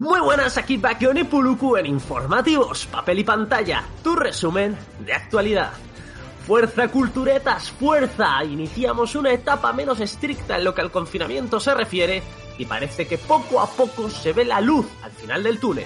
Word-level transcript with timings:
Muy 0.00 0.18
buenas, 0.18 0.56
aquí 0.56 0.78
Bakion 0.78 1.18
y 1.18 1.24
Puluku 1.24 1.76
en 1.76 1.84
Informativos, 1.84 2.86
Papel 2.86 3.18
y 3.18 3.24
Pantalla, 3.24 3.84
tu 4.02 4.16
resumen 4.16 4.74
de 5.04 5.12
actualidad. 5.12 5.72
Fuerza 6.46 6.88
culturetas, 6.88 7.70
fuerza. 7.70 8.42
Iniciamos 8.42 9.14
una 9.14 9.30
etapa 9.30 9.74
menos 9.74 10.00
estricta 10.00 10.56
en 10.56 10.64
lo 10.64 10.74
que 10.74 10.80
al 10.80 10.90
confinamiento 10.90 11.60
se 11.60 11.74
refiere 11.74 12.22
y 12.56 12.64
parece 12.64 13.06
que 13.06 13.18
poco 13.18 13.60
a 13.60 13.66
poco 13.66 14.08
se 14.08 14.32
ve 14.32 14.46
la 14.46 14.62
luz 14.62 14.86
al 15.02 15.10
final 15.10 15.42
del 15.42 15.60
túnel. 15.60 15.84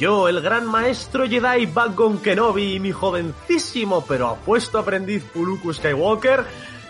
Yo, 0.00 0.28
el 0.28 0.40
gran 0.40 0.66
maestro 0.66 1.24
Jedi 1.24 1.66
Bagon 1.66 2.18
Kenobi 2.18 2.74
y 2.74 2.80
mi 2.80 2.90
jovencísimo 2.90 4.04
pero 4.04 4.26
apuesto 4.30 4.80
aprendiz 4.80 5.22
Puluku 5.22 5.72
Skywalker, 5.72 6.44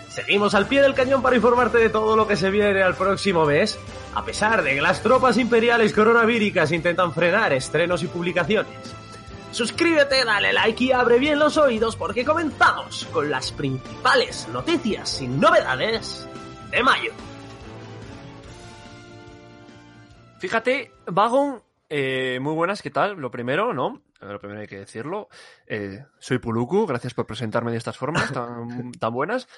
seguimos 0.08 0.54
al 0.54 0.66
pie 0.66 0.80
del 0.80 0.94
cañón 0.94 1.20
para 1.20 1.36
informarte 1.36 1.76
de 1.76 1.90
todo 1.90 2.16
lo 2.16 2.26
que 2.26 2.36
se 2.36 2.48
viene 2.48 2.82
al 2.82 2.94
próximo 2.94 3.44
mes, 3.44 3.78
a 4.14 4.24
pesar 4.24 4.62
de 4.62 4.74
que 4.74 4.80
las 4.80 5.02
tropas 5.02 5.36
imperiales 5.36 5.92
coronavíricas 5.92 6.72
intentan 6.72 7.12
frenar 7.12 7.52
estrenos 7.52 8.02
y 8.02 8.06
publicaciones. 8.06 8.72
Suscríbete, 9.50 10.24
dale 10.24 10.52
like 10.52 10.84
y 10.84 10.92
abre 10.92 11.18
bien 11.18 11.38
los 11.38 11.56
oídos 11.56 11.96
porque 11.96 12.24
comenzamos 12.24 13.06
con 13.12 13.30
las 13.30 13.50
principales 13.52 14.46
noticias 14.52 15.20
y 15.22 15.28
novedades 15.28 16.28
de 16.70 16.82
mayo. 16.82 17.12
Fíjate, 20.38 20.92
Vagon, 21.06 21.62
eh, 21.88 22.38
muy 22.40 22.54
buenas, 22.54 22.82
¿qué 22.82 22.90
tal? 22.90 23.16
Lo 23.16 23.30
primero, 23.30 23.72
¿no? 23.72 24.02
Lo 24.20 24.38
primero 24.38 24.60
hay 24.60 24.66
que 24.66 24.78
decirlo. 24.78 25.28
Eh, 25.66 26.04
soy 26.18 26.38
Puluku, 26.38 26.86
gracias 26.86 27.14
por 27.14 27.26
presentarme 27.26 27.70
de 27.70 27.78
estas 27.78 27.96
formas 27.96 28.32
tan, 28.32 29.12
buenas. 29.12 29.48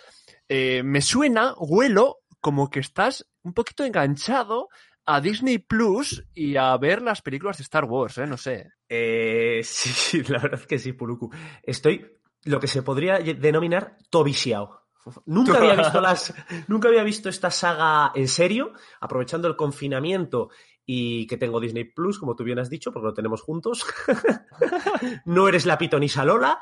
Eh, 0.48 0.82
me 0.84 1.02
suena, 1.02 1.54
huelo, 1.58 2.18
como 2.40 2.70
que 2.70 2.80
estás 2.80 3.30
un 3.42 3.52
poquito 3.52 3.84
enganchado 3.84 4.68
a 5.06 5.20
Disney 5.20 5.58
Plus 5.58 6.24
y 6.34 6.56
a 6.56 6.76
ver 6.76 7.02
las 7.02 7.22
películas 7.22 7.58
de 7.58 7.62
Star 7.62 7.84
Wars, 7.84 8.18
¿eh? 8.18 8.26
No 8.26 8.36
sé. 8.36 8.70
Eh, 8.88 9.60
sí, 9.64 10.22
la 10.24 10.38
verdad 10.38 10.60
es 10.60 10.66
que 10.66 10.78
sí, 10.78 10.92
Puluku. 10.92 11.30
Estoy 11.62 12.06
lo 12.44 12.60
que 12.60 12.66
se 12.66 12.82
podría 12.82 13.18
denominar 13.18 13.96
tobisiao. 14.08 14.80
Nunca 15.26 15.58
había 15.58 15.74
visto 15.74 16.00
las, 16.00 16.34
nunca 16.68 16.88
había 16.88 17.02
visto 17.02 17.28
esta 17.28 17.50
saga 17.50 18.12
en 18.14 18.28
serio, 18.28 18.72
aprovechando 19.00 19.48
el 19.48 19.56
confinamiento 19.56 20.50
y 20.84 21.26
que 21.26 21.36
tengo 21.36 21.60
Disney 21.60 21.84
Plus, 21.84 22.18
como 22.18 22.34
tú 22.34 22.42
bien 22.42 22.58
has 22.58 22.68
dicho, 22.68 22.92
porque 22.92 23.06
lo 23.06 23.14
tenemos 23.14 23.42
juntos. 23.42 23.86
no 25.24 25.46
eres 25.48 25.64
la 25.64 25.78
pitonisa 25.78 26.24
Lola. 26.24 26.60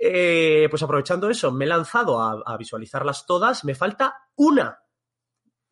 Eh, 0.00 0.66
pues 0.70 0.82
aprovechando 0.82 1.28
eso, 1.28 1.52
me 1.52 1.66
he 1.66 1.68
lanzado 1.68 2.20
a, 2.20 2.42
a, 2.46 2.56
visualizarlas 2.56 3.26
todas. 3.26 3.64
Me 3.64 3.74
falta 3.74 4.14
una. 4.36 4.78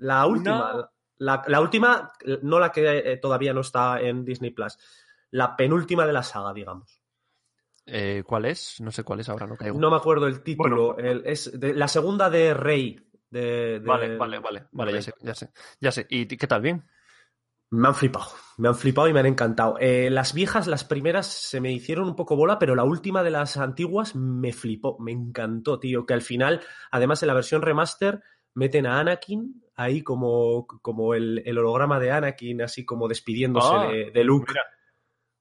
La 0.04 0.26
última. 0.26 0.74
Una... 0.74 0.90
La, 1.16 1.42
la, 1.46 1.60
última, 1.60 2.12
no 2.42 2.58
la 2.58 2.70
que 2.70 2.98
eh, 2.98 3.16
todavía 3.16 3.54
no 3.54 3.60
está 3.60 4.00
en 4.00 4.24
Disney 4.24 4.50
Plus. 4.50 4.76
La 5.30 5.56
penúltima 5.56 6.06
de 6.06 6.12
la 6.12 6.22
saga, 6.22 6.52
digamos. 6.52 7.00
Eh, 7.86 8.22
¿Cuál 8.26 8.46
es? 8.46 8.80
No 8.80 8.90
sé 8.90 9.04
cuál 9.04 9.20
es 9.20 9.28
ahora, 9.28 9.46
no 9.46 9.56
caigo. 9.56 9.78
No 9.78 9.90
me 9.90 9.96
acuerdo 9.96 10.26
el 10.26 10.42
título. 10.42 10.94
Bueno, 10.94 11.08
el, 11.08 11.22
es 11.24 11.58
de, 11.58 11.72
la 11.72 11.88
segunda 11.88 12.28
de 12.28 12.52
Rey. 12.52 13.00
De, 13.30 13.80
de, 13.80 13.86
vale, 13.86 14.16
vale, 14.16 14.38
vale, 14.40 14.66
vale, 14.72 14.92
ya 14.92 15.02
sé, 15.02 15.14
ya 15.20 15.34
sé, 15.34 15.50
ya 15.80 15.92
sé. 15.92 16.06
¿Y 16.10 16.26
qué 16.26 16.46
tal? 16.46 16.60
¿Bien? 16.60 16.84
Me 17.70 17.88
han 17.88 17.94
flipado, 17.94 18.26
me 18.58 18.68
han 18.68 18.76
flipado 18.76 19.08
y 19.08 19.12
me 19.12 19.20
han 19.20 19.26
encantado. 19.26 19.76
Eh, 19.80 20.10
las 20.10 20.34
viejas, 20.34 20.66
las 20.66 20.84
primeras, 20.84 21.26
se 21.26 21.60
me 21.60 21.72
hicieron 21.72 22.06
un 22.06 22.16
poco 22.16 22.36
bola, 22.36 22.58
pero 22.58 22.74
la 22.74 22.84
última 22.84 23.22
de 23.22 23.30
las 23.30 23.56
antiguas 23.56 24.14
me 24.14 24.52
flipó, 24.52 24.98
me 25.00 25.12
encantó, 25.12 25.80
tío. 25.80 26.06
Que 26.06 26.14
al 26.14 26.22
final, 26.22 26.60
además 26.90 27.22
en 27.22 27.28
la 27.28 27.34
versión 27.34 27.62
remaster, 27.62 28.22
meten 28.54 28.86
a 28.86 29.00
Anakin 29.00 29.62
ahí 29.76 30.02
como, 30.02 30.66
como 30.66 31.14
el, 31.14 31.42
el 31.44 31.58
holograma 31.58 31.98
de 32.00 32.12
Anakin, 32.12 32.62
así 32.62 32.84
como 32.84 33.08
despidiéndose 33.08 33.74
Ah, 33.74 33.88
de, 33.88 34.10
de 34.10 34.24
Luke. 34.24 34.52
Mira. 34.52 34.64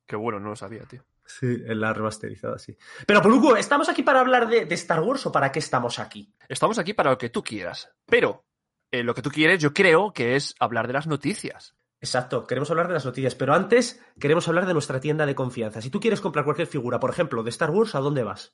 Qué 0.05 0.15
bueno, 0.15 0.39
no 0.39 0.49
lo 0.49 0.55
sabía, 0.55 0.83
tío. 0.83 1.03
Sí, 1.25 1.47
en 1.47 1.79
la 1.79 1.93
remasterizada, 1.93 2.57
sí. 2.59 2.75
Pero, 3.07 3.21
Poluku, 3.21 3.55
¿estamos 3.55 3.87
aquí 3.89 4.03
para 4.03 4.19
hablar 4.19 4.47
de, 4.47 4.65
de, 4.65 4.75
Star 4.75 4.99
Wars 4.99 5.25
o 5.25 5.31
para 5.31 5.51
qué 5.51 5.59
estamos 5.59 5.97
aquí? 5.99 6.33
Estamos 6.49 6.77
aquí 6.77 6.93
para 6.93 7.11
lo 7.11 7.17
que 7.17 7.29
tú 7.29 7.41
quieras. 7.43 7.89
Pero 8.05 8.43
eh, 8.91 9.03
lo 9.03 9.13
que 9.15 9.21
tú 9.21 9.29
quieres, 9.29 9.61
yo 9.61 9.73
creo 9.73 10.11
que 10.11 10.35
es 10.35 10.53
hablar 10.59 10.87
de 10.87 10.93
las 10.93 11.07
noticias. 11.07 11.75
Exacto, 12.01 12.45
queremos 12.45 12.69
hablar 12.69 12.89
de 12.89 12.95
las 12.95 13.05
noticias, 13.05 13.33
pero 13.35 13.53
antes 13.53 14.03
queremos 14.19 14.47
hablar 14.49 14.65
de 14.65 14.73
nuestra 14.73 14.99
tienda 14.99 15.25
de 15.25 15.35
confianza. 15.35 15.81
Si 15.81 15.89
tú 15.89 16.01
quieres 16.01 16.19
comprar 16.19 16.43
cualquier 16.43 16.67
figura, 16.67 16.99
por 16.99 17.09
ejemplo, 17.09 17.41
de 17.43 17.49
Star 17.49 17.71
Wars, 17.71 17.95
¿a 17.95 17.99
dónde 18.01 18.23
vas? 18.23 18.53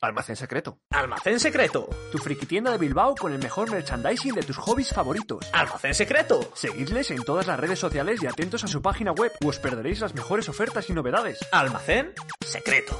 Almacén 0.00 0.36
Secreto. 0.36 0.78
Almacén 0.90 1.40
Secreto. 1.40 1.88
Tu 2.12 2.18
friki 2.18 2.46
tienda 2.46 2.70
de 2.70 2.78
Bilbao 2.78 3.14
con 3.14 3.32
el 3.32 3.38
mejor 3.38 3.70
merchandising 3.70 4.34
de 4.34 4.42
tus 4.42 4.56
hobbies 4.58 4.92
favoritos. 4.92 5.48
Almacén 5.52 5.94
Secreto. 5.94 6.40
Seguidles 6.54 7.10
en 7.10 7.22
todas 7.24 7.46
las 7.46 7.58
redes 7.58 7.78
sociales 7.78 8.22
y 8.22 8.26
atentos 8.26 8.64
a 8.64 8.68
su 8.68 8.82
página 8.82 9.12
web 9.12 9.32
o 9.44 9.48
os 9.48 9.58
perderéis 9.58 10.00
las 10.00 10.14
mejores 10.14 10.48
ofertas 10.48 10.90
y 10.90 10.92
novedades. 10.92 11.38
Almacén 11.52 12.12
Secreto. 12.44 12.96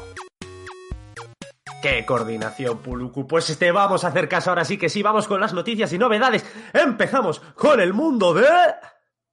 ¡Qué 1.82 2.06
coordinación, 2.06 2.78
Puluku! 2.78 3.26
Pues 3.26 3.56
te 3.58 3.70
vamos 3.70 4.04
a 4.04 4.08
hacer 4.08 4.28
caso 4.28 4.50
ahora 4.50 4.64
sí 4.64 4.78
que 4.78 4.88
sí, 4.88 5.02
vamos 5.02 5.28
con 5.28 5.40
las 5.40 5.52
noticias 5.52 5.92
y 5.92 5.98
novedades. 5.98 6.44
Empezamos 6.72 7.40
con 7.54 7.80
el 7.80 7.92
mundo 7.92 8.32
de... 8.32 8.46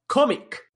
cómic. 0.06 0.70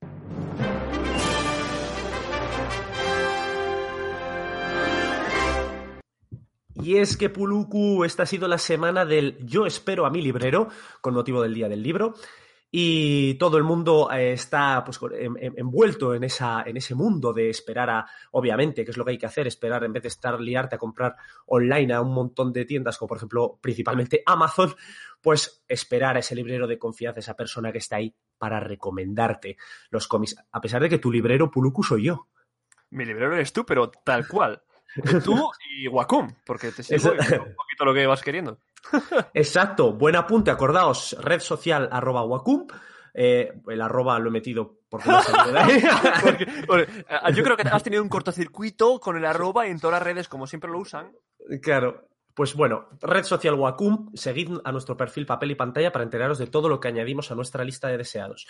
Y 6.81 6.97
es 6.97 7.17
que 7.17 7.29
Puluku, 7.29 8.05
esta 8.05 8.23
ha 8.23 8.25
sido 8.25 8.47
la 8.47 8.57
semana 8.57 9.05
del 9.05 9.37
Yo 9.45 9.65
espero 9.65 10.05
a 10.05 10.09
mi 10.09 10.21
librero, 10.21 10.69
con 11.01 11.13
motivo 11.13 11.41
del 11.41 11.53
Día 11.53 11.67
del 11.67 11.83
Libro. 11.83 12.13
Y 12.71 13.33
todo 13.33 13.57
el 13.57 13.63
mundo 13.63 14.09
eh, 14.11 14.33
está 14.33 14.83
pues, 14.85 14.99
en, 15.13 15.35
en, 15.39 15.53
envuelto 15.57 16.13
en, 16.13 16.23
esa, 16.23 16.61
en 16.61 16.77
ese 16.77 16.93
mundo 16.93 17.33
de 17.33 17.49
esperar 17.49 17.89
a, 17.89 18.05
obviamente, 18.31 18.85
que 18.85 18.91
es 18.91 18.97
lo 18.97 19.03
que 19.03 19.11
hay 19.11 19.17
que 19.17 19.25
hacer, 19.25 19.47
esperar 19.47 19.83
en 19.83 19.91
vez 19.91 20.03
de 20.03 20.09
estar 20.09 20.39
liarte 20.39 20.75
a 20.75 20.79
comprar 20.79 21.15
online 21.47 21.93
a 21.93 22.01
un 22.01 22.13
montón 22.13 22.53
de 22.53 22.65
tiendas, 22.65 22.97
como 22.97 23.09
por 23.09 23.17
ejemplo 23.17 23.57
principalmente 23.59 24.21
Amazon, 24.25 24.75
pues 25.19 25.63
esperar 25.67 26.15
a 26.15 26.19
ese 26.19 26.35
librero 26.35 26.67
de 26.67 26.77
confianza, 26.77 27.19
esa 27.19 27.35
persona 27.35 27.71
que 27.71 27.79
está 27.79 27.95
ahí 27.95 28.15
para 28.37 28.59
recomendarte 28.59 29.57
los 29.89 30.07
cómics, 30.07 30.35
a 30.51 30.61
pesar 30.61 30.81
de 30.83 30.89
que 30.89 30.99
tu 30.99 31.11
librero 31.11 31.49
Puluku 31.49 31.83
soy 31.83 32.03
yo. 32.03 32.27
Mi 32.91 33.03
librero 33.03 33.33
eres 33.33 33.51
tú, 33.51 33.65
pero 33.65 33.89
tal 33.89 34.27
cual. 34.27 34.61
Tú 35.23 35.49
y 35.71 35.87
Wacom, 35.87 36.33
porque 36.45 36.71
te 36.71 36.83
sigo 36.83 37.11
un 37.11 37.55
poquito 37.55 37.85
lo 37.85 37.93
que 37.93 38.07
vas 38.07 38.21
queriendo. 38.21 38.59
Exacto, 39.33 39.93
buen 39.93 40.15
apunte, 40.15 40.51
acordaos, 40.51 41.15
red 41.21 41.39
social 41.39 41.89
arroba 41.91 42.23
Wacom. 42.23 42.67
Eh, 43.13 43.51
el 43.67 43.81
arroba 43.81 44.19
lo 44.19 44.29
he 44.29 44.31
metido 44.31 44.79
porque, 44.89 45.09
no 45.09 45.19
porque, 46.23 46.47
porque 46.65 47.05
Yo 47.33 47.43
creo 47.43 47.57
que 47.57 47.67
has 47.67 47.83
tenido 47.83 48.03
un 48.03 48.09
cortocircuito 48.09 48.99
con 48.99 49.17
el 49.17 49.25
arroba 49.25 49.67
y 49.67 49.71
en 49.71 49.79
todas 49.79 49.99
las 49.99 50.03
redes, 50.03 50.27
como 50.27 50.47
siempre 50.47 50.71
lo 50.71 50.79
usan. 50.79 51.11
Claro. 51.61 52.08
Pues 52.39 52.55
bueno, 52.55 52.87
red 53.01 53.25
social 53.25 53.55
Wacom, 53.55 54.11
seguid 54.13 54.49
a 54.63 54.71
nuestro 54.71 54.95
perfil 54.95 55.25
papel 55.25 55.51
y 55.51 55.55
pantalla 55.55 55.91
para 55.91 56.05
enteraros 56.05 56.37
de 56.37 56.47
todo 56.47 56.69
lo 56.69 56.79
que 56.79 56.87
añadimos 56.87 57.29
a 57.31 57.35
nuestra 57.35 57.65
lista 57.65 57.89
de 57.89 57.97
deseados. 57.97 58.47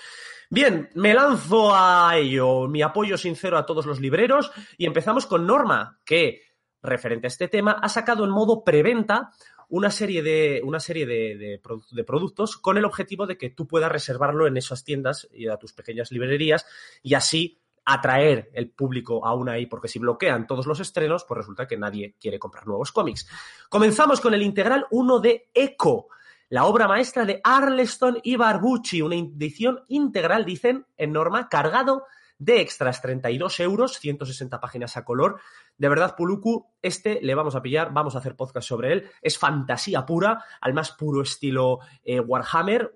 Bien, 0.47 0.91
me 0.93 1.15
lanzo 1.15 1.73
a 1.73 2.15
ello, 2.15 2.67
mi 2.67 2.83
apoyo 2.83 3.17
sincero 3.17 3.57
a 3.57 3.65
todos 3.65 3.87
los 3.87 3.99
libreros 3.99 4.51
y 4.77 4.85
empezamos 4.85 5.25
con 5.25 5.47
Norma, 5.47 5.99
que, 6.05 6.43
referente 6.83 7.25
a 7.25 7.29
este 7.29 7.47
tema, 7.47 7.79
ha 7.81 7.89
sacado 7.89 8.25
en 8.25 8.29
modo 8.29 8.63
preventa 8.63 9.31
una 9.69 9.89
serie 9.89 10.21
de, 10.21 10.61
una 10.63 10.79
serie 10.79 11.07
de, 11.07 11.59
productos 12.05 12.57
con 12.57 12.77
el 12.77 12.85
objetivo 12.85 13.25
de 13.25 13.39
que 13.39 13.49
tú 13.49 13.65
puedas 13.65 13.91
reservarlo 13.91 14.45
en 14.45 14.57
esas 14.57 14.83
tiendas 14.83 15.27
y 15.33 15.47
a 15.47 15.57
tus 15.57 15.73
pequeñas 15.73 16.11
librerías 16.11 16.67
y 17.01 17.15
así 17.15 17.59
atraer 17.93 18.49
el 18.53 18.69
público 18.69 19.25
aún 19.25 19.49
ahí, 19.49 19.65
porque 19.65 19.87
si 19.87 19.99
bloquean 19.99 20.47
todos 20.47 20.67
los 20.67 20.79
estrenos, 20.79 21.25
pues 21.25 21.39
resulta 21.39 21.67
que 21.67 21.77
nadie 21.77 22.15
quiere 22.19 22.37
comprar 22.37 22.67
nuevos 22.67 22.91
cómics. 22.91 23.27
Comenzamos 23.69 24.21
con 24.21 24.33
el 24.33 24.43
integral 24.43 24.85
1 24.91 25.19
de 25.19 25.49
Echo, 25.53 26.07
la 26.49 26.65
obra 26.65 26.87
maestra 26.87 27.25
de 27.25 27.41
Arleston 27.43 28.19
y 28.23 28.35
Barbucci, 28.35 29.01
una 29.01 29.15
edición 29.15 29.83
integral, 29.87 30.45
dicen, 30.45 30.85
en 30.97 31.13
norma, 31.13 31.49
cargado 31.49 32.03
de 32.39 32.61
extras, 32.61 33.01
32 33.01 33.59
euros, 33.59 33.99
160 33.99 34.59
páginas 34.59 34.97
a 34.97 35.03
color. 35.03 35.39
De 35.77 35.89
verdad, 35.89 36.15
Puluku, 36.15 36.65
este 36.81 37.19
le 37.21 37.35
vamos 37.35 37.55
a 37.55 37.61
pillar, 37.61 37.93
vamos 37.93 38.15
a 38.15 38.19
hacer 38.19 38.35
podcast 38.35 38.67
sobre 38.67 38.93
él. 38.93 39.09
Es 39.21 39.37
fantasía 39.37 40.05
pura, 40.05 40.43
al 40.61 40.73
más 40.73 40.91
puro 40.91 41.21
estilo 41.21 41.79
eh, 42.03 42.19
Warhammer. 42.19 42.93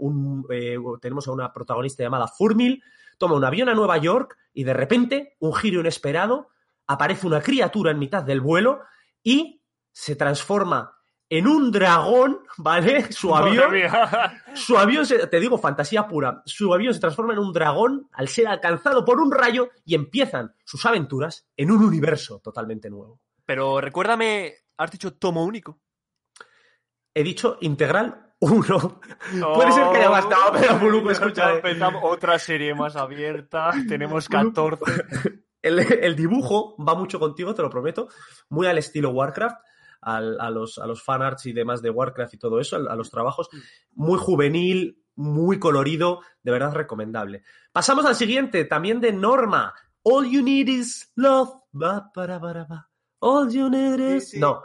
Eh, 0.50 0.78
tenemos 1.02 1.28
a 1.28 1.32
una 1.34 1.54
protagonista 1.54 2.04
llamada 2.04 2.28
Furmil, 2.28 2.82
toma 3.18 3.36
un 3.36 3.46
avión 3.46 3.70
a 3.70 3.76
Nueva 3.76 3.98
York 3.98 4.38
y 4.54 4.64
de 4.64 4.74
repente, 4.74 5.36
un 5.40 5.54
giro 5.54 5.82
inesperado, 5.82 6.48
aparece 6.88 7.28
una 7.28 7.42
criatura 7.42 7.92
en 7.92 8.00
mitad 8.00 8.24
del 8.24 8.42
vuelo 8.42 8.82
y 9.22 9.62
se 9.92 10.16
transforma 10.16 10.98
en 11.38 11.48
un 11.48 11.72
dragón, 11.72 12.42
¿vale? 12.58 13.12
Su 13.12 13.36
avión, 13.36 13.74
su 14.54 14.78
avión, 14.78 15.04
se, 15.04 15.26
te 15.26 15.40
digo, 15.40 15.58
fantasía 15.58 16.08
pura, 16.08 16.44
su 16.46 16.72
avión 16.72 16.94
se 16.94 17.00
transforma 17.00 17.34
en 17.34 17.40
un 17.40 17.52
dragón 17.52 18.08
al 18.12 18.28
ser 18.28 18.48
alcanzado 18.48 19.04
por 19.04 19.20
un 19.20 19.32
rayo 19.32 19.72
y 19.84 19.96
empiezan 19.96 20.54
sus 20.64 20.86
aventuras 20.86 21.48
en 21.58 21.72
un 21.72 21.84
universo 21.84 22.40
totalmente 22.40 22.88
nuevo. 22.92 23.20
Pero 23.46 23.82
recuérdame, 23.82 24.54
has 24.78 24.92
dicho 24.92 25.14
tomo 25.16 25.44
único. 25.44 25.80
He 27.16 27.24
dicho 27.24 27.58
integral 27.62 28.36
uno. 28.40 29.02
Puede 29.56 29.72
ser 29.72 29.90
que 29.92 29.98
haya 29.98 30.10
bastado, 30.10 30.52
pero 30.54 30.80
Puluku, 30.80 31.10
escucha. 31.10 31.56
eh. 31.56 31.80
Otra 32.04 32.38
serie 32.38 32.76
más 32.76 32.96
abierta. 32.96 33.72
Tenemos 33.88 34.30
14. 34.30 34.84
El, 35.64 35.80
el 35.80 36.16
dibujo 36.16 36.76
va 36.78 36.94
mucho 36.94 37.20
contigo, 37.20 37.56
te 37.56 37.64
lo 37.64 37.72
prometo. 37.72 38.10
Muy 38.50 38.68
al 38.68 38.78
estilo 38.78 39.10
Warcraft. 39.10 39.58
Al- 40.06 40.40
a, 40.40 40.50
los, 40.50 40.78
a 40.78 40.86
los 40.88 41.02
fanarts 41.04 41.46
y 41.46 41.54
demás 41.54 41.82
de 41.82 41.90
Warcraft 41.90 42.34
y 42.34 42.38
todo 42.38 42.60
eso, 42.60 42.76
a, 42.78 42.92
a 42.92 42.96
los 42.96 43.10
trabajos. 43.10 43.50
Muy 43.94 44.18
juvenil, 44.20 45.02
muy 45.16 45.60
colorido, 45.60 46.22
de 46.42 46.52
verdad 46.52 46.74
recomendable. 46.74 47.44
Pasamos 47.72 48.06
al 48.06 48.16
siguiente, 48.16 48.66
también 48.66 49.00
de 49.02 49.12
Norma. 49.14 49.74
All 50.04 50.30
you 50.30 50.42
need 50.44 50.68
is 50.68 51.12
love. 51.16 51.50
Ba, 51.72 52.12
para, 52.14 52.40
para, 52.40 52.66
ba. 52.66 52.90
All 53.20 53.50
you 53.52 53.70
need 53.70 54.00
is... 54.00 54.34
No, 54.36 54.64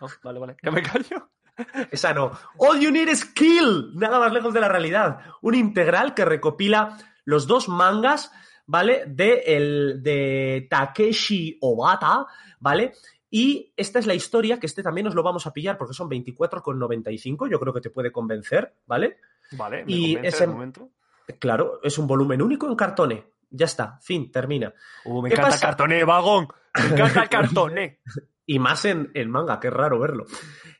Oh, 0.00 0.08
vale, 0.22 0.38
vale. 0.38 0.56
Ya 0.62 0.70
me 0.70 0.80
callo. 0.82 1.30
esa 1.90 2.14
no. 2.14 2.30
All 2.58 2.78
you 2.80 2.90
need 2.92 3.08
is 3.08 3.24
kill. 3.24 3.92
Nada 3.94 4.20
más 4.20 4.32
lejos 4.32 4.54
de 4.54 4.60
la 4.60 4.68
realidad. 4.68 5.18
Un 5.42 5.54
integral 5.56 6.14
que 6.14 6.24
recopila 6.24 6.96
los 7.24 7.46
dos 7.48 7.68
mangas, 7.68 8.30
¿vale? 8.64 9.04
De, 9.08 9.42
el, 9.46 10.02
de 10.02 10.68
Takeshi 10.70 11.58
Obata, 11.60 12.26
¿vale? 12.60 12.92
Y 13.34 13.72
esta 13.78 13.98
es 13.98 14.06
la 14.06 14.12
historia, 14.12 14.60
que 14.60 14.66
este 14.66 14.82
también 14.82 15.06
nos 15.06 15.14
lo 15.14 15.22
vamos 15.22 15.46
a 15.46 15.54
pillar 15.54 15.78
porque 15.78 15.94
son 15.94 16.06
24,95. 16.10 17.48
Yo 17.50 17.58
creo 17.58 17.72
que 17.72 17.80
te 17.80 17.88
puede 17.88 18.12
convencer, 18.12 18.74
¿vale? 18.86 19.16
Vale, 19.52 19.86
me 19.86 19.90
Y 19.92 20.16
ese- 20.22 20.46
momento. 20.46 20.90
Claro, 21.38 21.80
es 21.82 21.96
un 21.96 22.06
volumen 22.06 22.42
único 22.42 22.68
en 22.68 22.76
cartone. 22.76 23.24
Ya 23.48 23.64
está, 23.64 23.98
fin, 24.02 24.30
termina. 24.30 24.74
Uh, 25.06 25.22
me 25.22 25.30
¿Qué 25.30 25.34
encanta 25.34 25.52
pasa? 25.52 25.66
cartoné, 25.68 26.04
vagón. 26.04 26.46
Me 26.78 26.86
encanta 26.94 27.26
cartoné. 27.26 28.00
Y 28.44 28.58
más 28.58 28.84
en, 28.84 29.12
en 29.14 29.30
manga, 29.30 29.60
que 29.60 29.68
es 29.68 29.72
raro 29.72 30.00
verlo. 30.00 30.26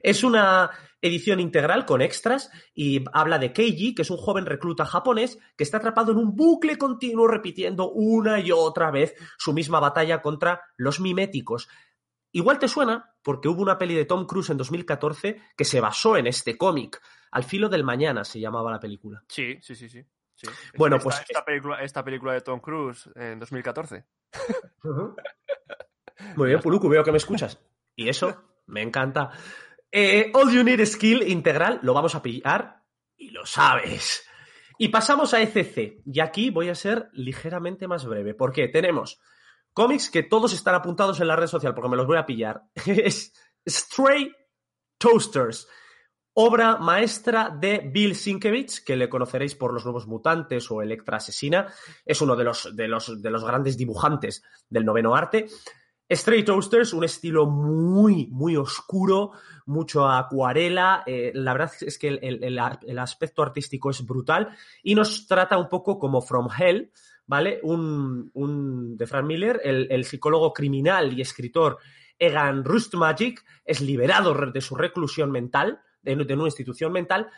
Es 0.01 0.25
una 0.25 0.69
edición 1.01 1.39
integral 1.39 1.87
con 1.87 2.03
extras 2.03 2.51
y 2.75 3.05
habla 3.13 3.39
de 3.39 3.53
Keiji, 3.53 3.95
que 3.95 4.03
es 4.03 4.11
un 4.11 4.17
joven 4.17 4.47
recluta 4.47 4.85
japonés 4.85 5.39
que 5.57 5.63
está 5.63 5.77
atrapado 5.77 6.11
en 6.11 6.19
un 6.19 6.35
bucle 6.35 6.77
continuo 6.77 7.29
repitiendo 7.29 7.89
una 7.93 8.41
y 8.41 8.51
otra 8.51 8.91
vez 8.91 9.15
su 9.39 9.53
misma 9.53 9.79
batalla 9.79 10.21
contra 10.21 10.61
los 10.77 10.99
miméticos. 10.99 11.69
Igual 12.33 12.59
te 12.59 12.67
suena 12.69 13.15
porque 13.23 13.49
hubo 13.49 13.63
una 13.63 13.79
peli 13.79 13.95
de 13.95 14.05
Tom 14.07 14.27
Cruise 14.27 14.51
en 14.51 14.57
2014 14.57 15.41
que 15.57 15.65
se 15.65 15.81
basó 15.81 16.17
en 16.17 16.27
este 16.27 16.57
cómic. 16.57 17.01
Al 17.31 17.45
filo 17.45 17.69
del 17.69 17.85
mañana 17.85 18.25
se 18.25 18.41
llamaba 18.41 18.71
la 18.71 18.81
película. 18.81 19.23
Sí, 19.29 19.59
sí, 19.61 19.75
sí, 19.75 19.89
sí. 19.89 20.03
sí. 20.35 20.47
Bueno, 20.77 20.97
Esta- 20.97 21.05
pues- 21.05 21.21
Esta 21.21 21.45
película, 21.45 21.83
esta 21.83 22.05
película 22.05 22.33
de 22.33 22.41
Tom 22.41 22.61
Cruise 22.61 23.09
en 23.15 23.39
2014. 23.39 24.05
Muy 26.37 26.49
bien, 26.49 26.61
Puluku, 26.61 26.89
veo 26.89 27.03
que 27.05 27.11
me 27.13 27.19
escuchas. 27.19 27.59
Y 27.97 28.09
eso 28.09 28.43
me 28.67 28.83
encanta. 28.83 29.31
Eh, 29.91 30.31
All 30.35 30.51
You 30.53 30.63
Need 30.65 30.85
Skill 30.87 31.23
integral, 31.29 31.81
lo 31.83 31.93
vamos 31.95 32.15
a 32.15 32.23
pillar 32.23 32.83
y 33.17 33.31
lo 33.31 33.45
sabes. 33.45 34.27
Y 34.79 34.89
pasamos 34.89 35.35
a 35.35 35.43
ECC. 35.43 36.01
Y 36.07 36.21
aquí 36.21 36.51
voy 36.51 36.69
a 36.71 36.75
ser 36.75 37.09
ligeramente 37.13 37.87
más 37.87 38.07
breve. 38.07 38.35
porque 38.35 38.69
Tenemos 38.69 39.21
cómics 39.73 40.11
que 40.11 40.23
todos 40.23 40.53
están 40.53 40.75
apuntados 40.75 41.21
en 41.21 41.29
la 41.29 41.37
red 41.37 41.47
social 41.47 41.75
porque 41.75 41.89
me 41.91 41.97
los 41.97 42.07
voy 42.07 42.17
a 42.19 42.27
pillar. 42.27 42.63
es 42.87 43.33
Stray 43.69 44.33
Toasters. 44.99 45.69
Obra 46.35 46.79
maestra 46.79 47.51
de 47.51 47.91
Bill 47.93 48.17
Sienkiewicz, 48.17 48.81
que 48.83 48.97
le 48.97 49.11
conoceréis 49.11 49.55
por 49.55 49.75
Los 49.75 49.85
Nuevos 49.85 50.07
Mutantes 50.07 50.71
o 50.71 50.81
Electra 50.81 51.19
Asesina. 51.19 51.67
Es 52.07 52.23
uno 52.23 52.37
de 52.37 52.45
los, 52.45 52.75
de 52.75 52.89
los, 52.89 53.21
de 53.21 53.31
los 53.31 53.45
grandes 53.45 53.77
dibujantes 53.77 54.43
del 54.71 54.87
noveno 54.87 55.15
arte. 55.15 55.47
Stray 56.11 56.43
Toasters, 56.43 56.95
un 56.95 57.05
estilo 57.05 57.47
muy, 57.47 58.29
muy 58.29 58.57
oscuro, 58.57 59.33
mucho 59.67 60.09
acuarela. 60.09 61.03
eh, 61.07 61.33
la 61.35 61.53
verdad 61.53 61.73
es 61.83 61.99
que 61.99 62.09
el, 62.09 62.19
el- 62.23 62.59
el 62.87 62.99
aspecto 62.99 63.43
artístico 63.43 63.91
es 63.91 64.05
brutal 64.07 64.57
y 64.83 64.95
nos 64.95 65.27
trata 65.27 65.59
un 65.59 65.69
poco 65.69 65.99
como 65.99 66.23
From 66.23 66.49
Hell, 66.57 66.91
¿vale? 67.27 67.61
Un, 67.63 68.31
un- 68.35 68.97
de 68.97 69.07
Frank 69.07 69.25
Miller, 69.27 69.61
el, 69.65 69.87
el 69.91 70.05
psicólogo 70.05 70.53
criminal 70.53 71.13
y 71.13 71.21
escritor 71.23 71.79
Egan 72.19 72.65
Rustmagic 72.65 73.45
es 73.65 73.81
liberado 73.81 74.35
de 74.53 74.61
su 74.61 74.75
reclusión 74.77 75.31
mental, 75.31 75.81
de, 76.03 76.17
de 76.17 76.35
una 76.35 76.45
institución 76.45 76.93
mental, 76.93 77.29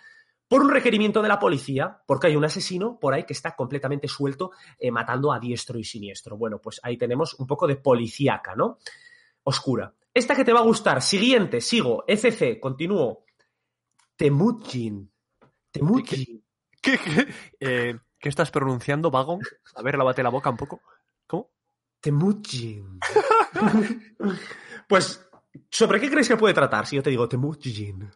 por 0.46 0.60
un 0.60 0.70
requerimiento 0.70 1.22
de 1.22 1.28
la 1.28 1.38
policía, 1.38 2.02
porque 2.06 2.26
hay 2.26 2.36
un 2.36 2.44
asesino 2.44 2.98
por 3.00 3.14
ahí 3.14 3.24
que 3.24 3.32
está 3.32 3.56
completamente 3.56 4.08
suelto, 4.08 4.50
eh, 4.78 4.90
matando 4.90 5.32
a 5.32 5.40
diestro 5.40 5.78
y 5.78 5.84
siniestro. 5.84 6.36
Bueno, 6.36 6.60
pues 6.60 6.80
ahí 6.82 6.98
tenemos 6.98 7.34
un 7.38 7.46
poco 7.46 7.66
de 7.66 7.76
policíaca, 7.76 8.54
¿no? 8.54 8.78
Oscura. 9.44 9.94
Esta 10.12 10.34
que 10.36 10.44
te 10.44 10.52
va 10.52 10.60
a 10.60 10.64
gustar. 10.64 11.00
Siguiente, 11.02 11.60
sigo. 11.60 12.04
FC, 12.06 12.60
continúo. 12.60 13.24
Temujin. 14.16 15.10
Temujin. 15.70 16.44
¿Qué, 16.80 16.98
qué, 16.98 17.26
eh, 17.60 17.98
¿qué 18.24 18.30
estás 18.30 18.50
pronunciando, 18.50 19.10
vagón? 19.10 19.40
A 19.74 19.82
ver, 19.82 19.98
lávate 19.98 20.22
la 20.22 20.30
boca 20.30 20.48
un 20.48 20.56
poco. 20.56 20.80
¿Cómo? 21.26 21.50
Temujin. 22.00 22.98
pues, 24.88 25.28
¿sobre 25.68 26.00
qué 26.00 26.10
crees 26.10 26.28
que 26.28 26.38
puede 26.38 26.54
tratar 26.54 26.86
si 26.86 26.96
yo 26.96 27.02
te 27.02 27.10
digo 27.10 27.28
Temujin? 27.28 28.10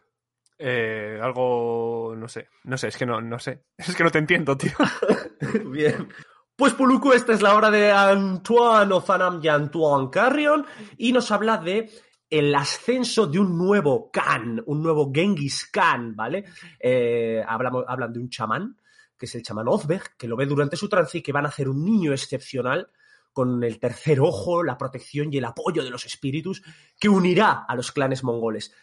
Eh, 0.57 1.19
algo. 1.21 2.15
No 2.17 2.27
sé. 2.27 2.47
No 2.63 2.75
sé, 2.75 2.87
es 2.87 2.97
que 2.97 3.05
no, 3.05 3.21
no 3.21 3.37
sé. 3.37 3.65
Es 3.77 3.95
que 3.95 4.03
no 4.03 4.09
te 4.09 4.17
entiendo, 4.17 4.57
tío. 4.57 4.71
Bien. 5.69 6.09
Pues 6.55 6.73
Puluku, 6.73 7.11
esta 7.11 7.33
es 7.33 7.43
la 7.43 7.53
hora 7.53 7.69
de 7.69 7.91
Antoine 7.91 8.91
Ofanam 8.91 9.39
y 9.43 9.47
Antoine 9.47 10.09
Carrion 10.09 10.65
y 10.97 11.13
nos 11.13 11.29
habla 11.29 11.57
de 11.57 11.87
el 12.31 12.55
ascenso 12.55 13.27
de 13.27 13.37
un 13.37 13.55
nuevo 13.55 14.09
Khan, 14.11 14.63
un 14.65 14.81
nuevo 14.81 15.11
Genghis 15.13 15.69
Khan, 15.71 16.15
¿vale? 16.15 16.45
Eh, 16.79 17.43
hablamos, 17.47 17.85
hablan 17.87 18.11
de 18.11 18.19
un 18.19 18.29
chamán, 18.29 18.75
que 19.19 19.27
es 19.27 19.35
el 19.35 19.43
chamán 19.43 19.67
Ozbek, 19.67 20.15
que 20.17 20.27
lo 20.27 20.35
ve 20.35 20.47
durante 20.47 20.75
su 20.77 20.89
trance 20.89 21.19
y 21.19 21.21
que 21.21 21.31
van 21.31 21.45
a 21.45 21.49
hacer 21.49 21.69
un 21.69 21.83
niño 21.85 22.13
excepcional 22.13 22.89
con 23.33 23.63
el 23.63 23.79
tercer 23.79 24.19
ojo, 24.21 24.63
la 24.63 24.77
protección 24.77 25.31
y 25.31 25.37
el 25.37 25.45
apoyo 25.45 25.83
de 25.83 25.91
los 25.91 26.05
espíritus, 26.05 26.63
que 26.99 27.09
unirá 27.09 27.65
a 27.67 27.75
los 27.75 27.91
clanes 27.91 28.23
mongoles. 28.23 28.73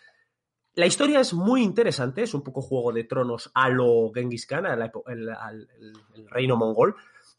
La 0.74 0.86
historia 0.86 1.20
es 1.20 1.32
muy 1.32 1.62
interesante, 1.62 2.22
es 2.22 2.34
un 2.34 2.42
poco 2.42 2.60
juego 2.60 2.92
de 2.92 3.04
tronos 3.04 3.50
a 3.54 3.68
lo 3.70 4.12
Genghis 4.14 4.46
Khan, 4.46 4.66
al- 4.66 4.92
el 6.14 6.28
reino 6.28 6.56
mongol, 6.56 6.94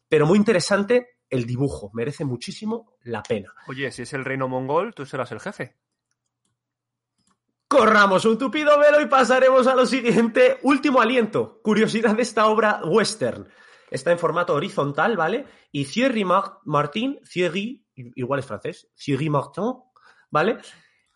pero 0.09 0.25
muy 0.25 0.37
interesante 0.37 1.19
el 1.29 1.45
dibujo, 1.45 1.91
merece 1.93 2.25
muchísimo 2.25 2.95
la 3.03 3.21
pena. 3.21 3.53
Oye, 3.67 3.91
si 3.91 4.01
es 4.03 4.13
el 4.13 4.25
reino 4.25 4.47
mongol, 4.47 4.93
tú 4.95 5.05
serás 5.05 5.31
el 5.31 5.39
jefe. 5.39 5.75
Corramos 7.67 8.23
un 8.23 8.37
tupido 8.37 8.79
velo 8.79 9.01
y 9.01 9.07
pasaremos 9.07 9.67
a 9.67 9.75
lo 9.75 9.85
siguiente. 9.85 10.57
Último 10.63 11.01
aliento. 11.01 11.59
Curiosidad 11.61 12.15
de 12.15 12.21
esta 12.21 12.47
obra 12.47 12.81
western. 12.85 13.47
Está 13.91 14.11
en 14.11 14.19
formato 14.19 14.53
horizontal, 14.53 15.17
¿vale? 15.17 15.45
Y 15.71 15.83
Thierry 15.85 16.23
Mar- 16.23 16.59
Martin, 16.63 17.19
Thierry, 17.29 17.85
igual 17.95 18.39
es 18.39 18.45
francés, 18.45 18.89
Thierry 18.95 19.29
Martin, 19.29 19.73
¿vale? 20.29 20.59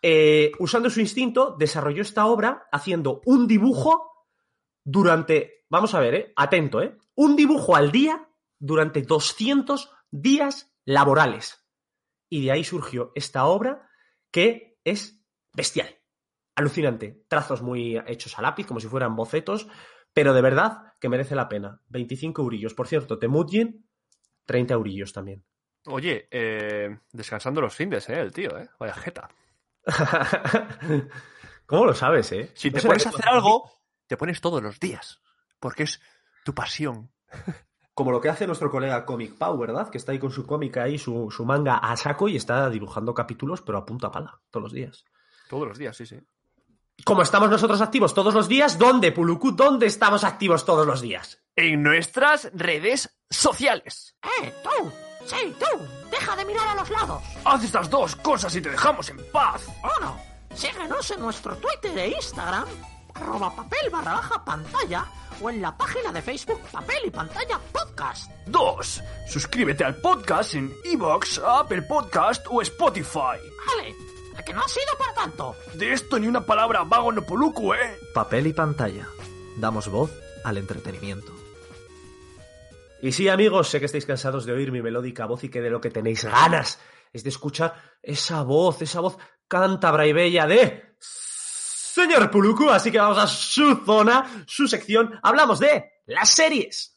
Eh, 0.01 0.51
usando 0.59 0.89
su 0.89 0.99
instinto, 0.99 1.55
desarrolló 1.57 2.01
esta 2.01 2.25
obra 2.25 2.67
haciendo 2.71 3.21
un 3.25 3.47
dibujo 3.47 4.27
durante, 4.83 5.65
vamos 5.69 5.93
a 5.93 5.99
ver, 6.01 6.15
¿eh? 6.15 6.33
Atento, 6.35 6.81
¿eh? 6.81 6.97
Un 7.15 7.35
dibujo 7.37 7.75
al 7.77 7.91
día 7.91 8.27
durante 8.59 9.03
200 9.03 9.89
días 10.09 10.73
laborales. 10.83 11.65
Y 12.29 12.43
de 12.45 12.51
ahí 12.51 12.63
surgió 12.65 13.11
esta 13.15 13.45
obra 13.45 13.89
que 14.31 14.79
es 14.83 15.23
bestial 15.53 16.00
alucinante. 16.55 17.23
Trazos 17.27 17.61
muy 17.61 17.97
hechos 18.07 18.37
a 18.37 18.41
lápiz, 18.41 18.65
como 18.65 18.79
si 18.79 18.87
fueran 18.87 19.15
bocetos, 19.15 19.67
pero 20.13 20.33
de 20.33 20.41
verdad 20.41 20.93
que 20.99 21.09
merece 21.09 21.35
la 21.35 21.49
pena. 21.49 21.81
25 21.89 22.41
eurillos. 22.41 22.73
Por 22.73 22.87
cierto, 22.87 23.17
Temujin, 23.19 23.85
30 24.45 24.73
eurillos 24.73 25.13
también. 25.13 25.43
Oye, 25.87 26.27
eh, 26.29 26.99
descansando 27.11 27.61
los 27.61 27.73
findes, 27.73 28.07
eh, 28.09 28.19
el 28.19 28.31
tío, 28.31 28.57
eh. 28.57 28.69
Vaya 28.79 28.93
jeta. 28.93 29.29
¿Cómo 31.65 31.85
lo 31.85 31.93
sabes, 31.93 32.31
eh? 32.33 32.51
Si 32.53 32.69
¿No 32.69 32.79
te 32.79 32.87
pones 32.87 33.05
a 33.05 33.09
hacer 33.09 33.27
algo, 33.29 33.71
te 34.07 34.17
pones 34.17 34.41
todos 34.41 34.61
los 34.61 34.79
días. 34.79 35.21
Porque 35.59 35.83
es 35.83 36.01
tu 36.43 36.53
pasión. 36.53 37.11
Como 37.93 38.11
lo 38.11 38.21
que 38.21 38.29
hace 38.29 38.47
nuestro 38.47 38.71
colega 38.71 39.05
Comic 39.05 39.37
Pau, 39.37 39.57
¿verdad? 39.57 39.89
Que 39.89 39.97
está 39.97 40.11
ahí 40.11 40.19
con 40.19 40.31
su 40.31 40.45
cómic 40.45 40.77
ahí, 40.77 40.97
su, 40.97 41.29
su 41.29 41.45
manga 41.45 41.75
a 41.75 41.95
saco 41.97 42.29
y 42.29 42.37
está 42.37 42.69
dibujando 42.69 43.13
capítulos, 43.13 43.61
pero 43.61 43.77
a 43.77 43.85
punta 43.85 44.09
pala, 44.09 44.39
todos 44.49 44.63
los 44.63 44.71
días. 44.71 45.05
Todos 45.49 45.67
los 45.67 45.77
días, 45.77 45.97
sí, 45.97 46.05
sí. 46.05 46.17
Como 47.05 47.21
estamos 47.21 47.49
nosotros 47.49 47.81
activos 47.81 48.13
todos 48.13 48.33
los 48.33 48.47
días, 48.47 48.77
¿dónde, 48.77 49.11
Puluku? 49.11 49.51
¿Dónde 49.51 49.87
estamos 49.87 50.23
activos 50.23 50.65
todos 50.65 50.85
los 50.85 51.01
días? 51.01 51.39
En 51.55 51.81
nuestras 51.83 52.49
redes 52.53 53.17
sociales. 53.29 54.15
¡Eh, 54.21 54.53
tú! 54.63 54.91
¡Sí, 55.25 55.55
tú! 55.59 55.83
¡Deja 56.11 56.35
de 56.35 56.45
mirar 56.45 56.67
a 56.67 56.75
los 56.75 56.89
lados! 56.89 57.23
Haz 57.45 57.63
estas 57.63 57.89
dos 57.89 58.15
cosas 58.17 58.55
y 58.55 58.61
te 58.61 58.69
dejamos 58.69 59.09
en 59.09 59.17
paz. 59.31 59.65
Uno, 59.99 60.17
síguenos 60.53 61.09
en 61.11 61.21
nuestro 61.21 61.55
Twitter 61.57 61.97
e 61.97 62.09
Instagram, 62.09 62.65
arroba 63.15 63.55
papel 63.55 63.89
barra 63.89 64.13
baja 64.13 64.45
pantalla, 64.45 65.05
o 65.41 65.49
en 65.49 65.61
la 65.61 65.75
página 65.75 66.11
de 66.11 66.21
Facebook 66.21 66.61
Papel 66.71 67.05
y 67.05 67.09
Pantalla 67.09 67.59
Podcast. 67.71 68.31
Dos, 68.45 69.01
suscríbete 69.27 69.83
al 69.83 69.95
podcast 69.95 70.53
en 70.53 70.71
Evox, 70.83 71.41
Apple 71.43 71.81
Podcast 71.83 72.45
o 72.49 72.61
Spotify. 72.61 73.39
Vale, 73.67 73.89
¿a 73.89 74.20
que 74.43 74.53
no 74.53 74.61
ha 74.61 74.67
sido 74.67 74.97
para 74.97 75.13
tanto? 75.13 75.55
De 75.73 75.93
esto 75.93 76.19
ni 76.19 76.27
una 76.27 76.45
palabra 76.45 76.83
vago 76.83 77.11
no 77.11 77.21
poluco, 77.23 77.75
eh. 77.75 77.97
Papel 78.13 78.47
y 78.47 78.53
pantalla. 78.53 79.07
damos 79.57 79.87
voz 79.89 80.11
al 80.43 80.57
entretenimiento. 80.57 81.33
Y 83.01 83.11
sí, 83.11 83.29
amigos, 83.29 83.69
sé 83.69 83.79
que 83.79 83.85
estáis 83.87 84.05
cansados 84.05 84.45
de 84.45 84.53
oír 84.53 84.71
mi 84.71 84.81
melódica 84.81 85.25
voz 85.25 85.43
y 85.43 85.49
que 85.49 85.61
de 85.61 85.69
lo 85.69 85.81
que 85.81 85.89
tenéis 85.89 86.23
ganas 86.23 86.79
es 87.11 87.23
de 87.23 87.29
escuchar 87.29 87.75
esa 88.01 88.43
voz, 88.43 88.81
esa 88.81 88.99
voz 88.99 89.17
cántabra 89.47 90.05
y 90.05 90.13
bella 90.13 90.45
de 90.45 90.95
señor 90.99 92.29
Puluku. 92.31 92.69
Así 92.69 92.91
que 92.91 92.99
vamos 92.99 93.17
a 93.17 93.27
su 93.27 93.83
zona, 93.85 94.45
su 94.47 94.67
sección. 94.67 95.19
Hablamos 95.23 95.59
de 95.59 95.91
las 96.05 96.29
series. 96.29 96.90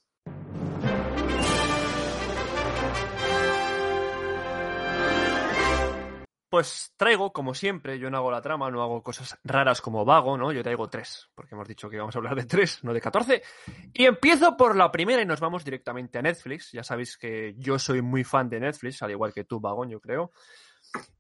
Pues 6.54 6.92
traigo, 6.96 7.32
como 7.32 7.52
siempre, 7.52 7.98
yo 7.98 8.10
no 8.10 8.16
hago 8.18 8.30
la 8.30 8.40
trama, 8.40 8.70
no 8.70 8.80
hago 8.80 9.02
cosas 9.02 9.36
raras 9.42 9.80
como 9.80 10.04
vago, 10.04 10.38
¿no? 10.38 10.52
Yo 10.52 10.62
traigo 10.62 10.88
tres, 10.88 11.28
porque 11.34 11.56
hemos 11.56 11.66
dicho 11.66 11.90
que 11.90 11.96
íbamos 11.96 12.14
a 12.14 12.18
hablar 12.20 12.36
de 12.36 12.44
tres, 12.44 12.84
no 12.84 12.92
de 12.92 13.00
catorce. 13.00 13.42
Y 13.92 14.04
empiezo 14.04 14.56
por 14.56 14.76
la 14.76 14.92
primera 14.92 15.20
y 15.20 15.26
nos 15.26 15.40
vamos 15.40 15.64
directamente 15.64 16.16
a 16.16 16.22
Netflix. 16.22 16.70
Ya 16.70 16.84
sabéis 16.84 17.16
que 17.18 17.56
yo 17.58 17.76
soy 17.80 18.02
muy 18.02 18.22
fan 18.22 18.48
de 18.48 18.60
Netflix, 18.60 19.02
al 19.02 19.10
igual 19.10 19.32
que 19.34 19.42
tú, 19.42 19.58
Vagón, 19.58 19.90
yo 19.90 19.98
creo. 19.98 20.30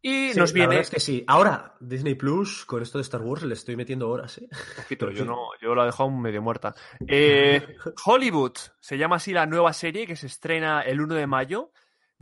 Y 0.00 0.30
Sí, 0.32 0.38
nos 0.38 0.50
la 0.50 0.54
viene. 0.54 0.68
verdad 0.68 0.82
es 0.82 0.90
que 0.90 1.00
sí. 1.00 1.24
Ahora, 1.26 1.74
Disney 1.80 2.14
Plus, 2.14 2.64
con 2.64 2.80
esto 2.80 2.98
de 2.98 3.02
Star 3.02 3.22
Wars, 3.22 3.42
le 3.42 3.54
estoy 3.54 3.74
metiendo 3.74 4.08
horas, 4.08 4.38
¿eh? 4.38 4.48
Poquito, 4.76 5.10
yo, 5.10 5.24
no, 5.24 5.48
yo 5.60 5.74
la 5.74 5.82
he 5.82 5.86
dejado 5.86 6.10
medio 6.10 6.42
muerta. 6.42 6.76
Eh, 7.08 7.74
Hollywood, 8.06 8.54
se 8.78 8.96
llama 8.98 9.16
así 9.16 9.32
la 9.32 9.46
nueva 9.46 9.72
serie 9.72 10.06
que 10.06 10.14
se 10.14 10.28
estrena 10.28 10.82
el 10.82 11.00
1 11.00 11.14
de 11.16 11.26
mayo, 11.26 11.72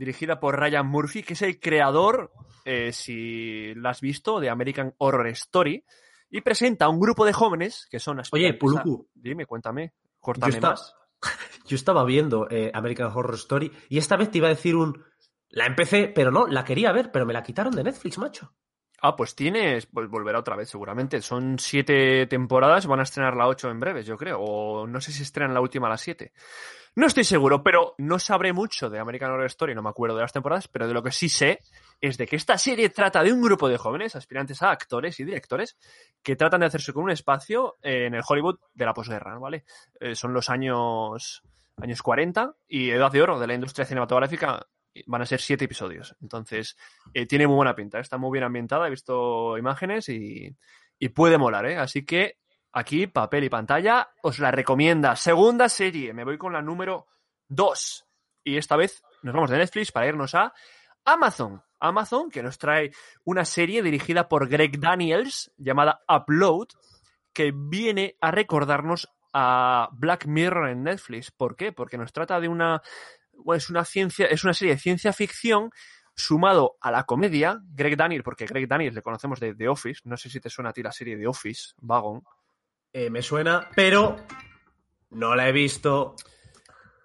dirigida 0.05 0.39
por 0.39 0.59
Ryan 0.59 0.85
Murphy, 0.85 1.23
que 1.23 1.33
es 1.33 1.41
el 1.41 1.59
creador, 1.59 2.31
eh, 2.65 2.91
si 2.91 3.73
la 3.75 3.91
has 3.91 4.01
visto, 4.01 4.39
de 4.39 4.49
American 4.49 4.93
Horror 4.97 5.27
Story, 5.27 5.83
y 6.29 6.41
presenta 6.41 6.85
a 6.85 6.89
un 6.89 6.99
grupo 6.99 7.25
de 7.25 7.33
jóvenes 7.33 7.87
que 7.89 7.99
son 7.99 8.21
Oye, 8.31 8.53
Puluku. 8.55 9.07
Dime, 9.13 9.45
cuéntame, 9.45 9.93
Yo, 9.95 10.09
córtame 10.19 10.53
esta- 10.53 10.69
más. 10.71 10.95
yo 11.67 11.75
estaba 11.75 12.03
viendo 12.03 12.47
eh, 12.49 12.71
American 12.73 13.11
Horror 13.13 13.35
Story 13.35 13.71
y 13.89 13.97
esta 13.97 14.17
vez 14.17 14.29
te 14.31 14.39
iba 14.39 14.47
a 14.47 14.55
decir 14.55 14.75
un... 14.75 15.03
La 15.49 15.67
empecé, 15.67 16.07
pero 16.07 16.31
no, 16.31 16.47
la 16.47 16.63
quería 16.65 16.91
ver, 16.91 17.11
pero 17.11 17.25
me 17.27 17.33
la 17.33 17.43
quitaron 17.43 17.75
de 17.75 17.83
Netflix, 17.83 18.17
macho. 18.17 18.53
Ah, 19.05 19.17
pues 19.17 19.35
tienes, 19.35 19.85
pues 19.85 20.09
volverá 20.09 20.39
otra 20.39 20.55
vez 20.55 20.69
seguramente. 20.69 21.21
Son 21.21 21.59
siete 21.59 22.25
temporadas, 22.27 22.87
van 22.87 23.01
a 23.01 23.03
estrenar 23.03 23.35
la 23.35 23.47
ocho 23.47 23.69
en 23.69 23.77
breves, 23.77 24.05
yo 24.05 24.15
creo. 24.15 24.39
O 24.39 24.87
no 24.87 25.01
sé 25.01 25.11
si 25.11 25.23
estrenan 25.23 25.53
la 25.53 25.59
última 25.59 25.87
a 25.87 25.89
las 25.89 25.99
siete. 25.99 26.31
No 26.95 27.07
estoy 27.07 27.25
seguro, 27.25 27.63
pero 27.63 27.95
no 27.97 28.17
sabré 28.17 28.53
mucho 28.53 28.89
de 28.89 28.99
American 28.99 29.31
Horror 29.31 29.47
Story, 29.47 29.75
no 29.75 29.81
me 29.81 29.89
acuerdo 29.89 30.15
de 30.15 30.21
las 30.21 30.31
temporadas, 30.31 30.69
pero 30.69 30.87
de 30.87 30.93
lo 30.93 31.03
que 31.03 31.11
sí 31.11 31.27
sé 31.27 31.59
es 31.99 32.17
de 32.17 32.25
que 32.25 32.37
esta 32.37 32.57
serie 32.57 32.91
trata 32.91 33.21
de 33.23 33.33
un 33.33 33.41
grupo 33.41 33.67
de 33.67 33.77
jóvenes, 33.77 34.15
aspirantes 34.15 34.63
a 34.63 34.71
actores 34.71 35.19
y 35.19 35.25
directores, 35.25 35.77
que 36.23 36.37
tratan 36.37 36.61
de 36.61 36.67
hacerse 36.67 36.93
con 36.93 37.03
un 37.03 37.11
espacio 37.11 37.75
en 37.81 38.13
el 38.13 38.23
Hollywood 38.25 38.59
de 38.73 38.85
la 38.85 38.93
posguerra, 38.93 39.37
¿vale? 39.37 39.65
Eh, 39.99 40.15
son 40.15 40.33
los 40.33 40.49
años, 40.49 41.43
años 41.75 42.01
40 42.01 42.55
y 42.69 42.91
edad 42.91 43.11
de 43.11 43.21
oro 43.21 43.37
de 43.37 43.47
la 43.47 43.55
industria 43.55 43.85
cinematográfica 43.85 44.65
van 45.05 45.21
a 45.21 45.25
ser 45.25 45.41
siete 45.41 45.65
episodios. 45.65 46.15
Entonces, 46.21 46.77
eh, 47.13 47.25
tiene 47.25 47.47
muy 47.47 47.55
buena 47.55 47.75
pinta, 47.75 47.99
está 47.99 48.17
muy 48.17 48.31
bien 48.31 48.43
ambientada, 48.43 48.87
he 48.87 48.91
visto 48.91 49.57
imágenes 49.57 50.09
y, 50.09 50.55
y 50.99 51.09
puede 51.09 51.37
molar, 51.37 51.65
¿eh? 51.65 51.77
Así 51.77 52.05
que 52.05 52.37
aquí, 52.71 53.07
papel 53.07 53.45
y 53.45 53.49
pantalla, 53.49 54.09
os 54.21 54.39
la 54.39 54.51
recomienda. 54.51 55.15
Segunda 55.15 55.69
serie, 55.69 56.13
me 56.13 56.23
voy 56.23 56.37
con 56.37 56.53
la 56.53 56.61
número 56.61 57.07
2. 57.49 58.05
Y 58.43 58.57
esta 58.57 58.75
vez 58.75 59.03
nos 59.21 59.33
vamos 59.33 59.49
de 59.49 59.57
Netflix 59.57 59.91
para 59.91 60.07
irnos 60.07 60.35
a 60.35 60.53
Amazon. 61.05 61.61
Amazon, 61.79 62.29
que 62.29 62.43
nos 62.43 62.57
trae 62.57 62.91
una 63.25 63.45
serie 63.45 63.81
dirigida 63.83 64.27
por 64.29 64.47
Greg 64.47 64.79
Daniels 64.79 65.51
llamada 65.57 66.01
Upload, 66.07 66.67
que 67.33 67.51
viene 67.53 68.15
a 68.21 68.31
recordarnos 68.31 69.09
a 69.33 69.89
Black 69.93 70.25
Mirror 70.27 70.69
en 70.69 70.83
Netflix. 70.83 71.31
¿Por 71.31 71.55
qué? 71.55 71.71
Porque 71.71 71.97
nos 71.97 72.13
trata 72.13 72.39
de 72.39 72.47
una 72.47 72.81
es 73.55 73.69
una 73.69 73.85
ciencia, 73.85 74.27
es 74.27 74.43
una 74.43 74.53
serie 74.53 74.75
de 74.75 74.79
ciencia 74.79 75.13
ficción 75.13 75.71
sumado 76.15 76.77
a 76.81 76.91
la 76.91 77.03
comedia. 77.03 77.59
Greg 77.63 77.97
Daniels, 77.97 78.23
porque 78.23 78.45
Greg 78.45 78.67
Daniels 78.67 78.95
le 78.95 79.01
conocemos 79.01 79.39
de 79.39 79.55
The 79.55 79.67
Office. 79.67 80.01
No 80.05 80.17
sé 80.17 80.29
si 80.29 80.39
te 80.39 80.49
suena 80.49 80.69
a 80.69 80.73
ti 80.73 80.83
la 80.83 80.91
serie 80.91 81.17
The 81.17 81.27
Office, 81.27 81.73
Vagon. 81.77 82.23
Eh, 82.91 83.09
me 83.09 83.21
suena, 83.21 83.69
pero 83.75 84.17
no 85.11 85.35
la 85.35 85.49
he 85.49 85.51
visto. 85.51 86.15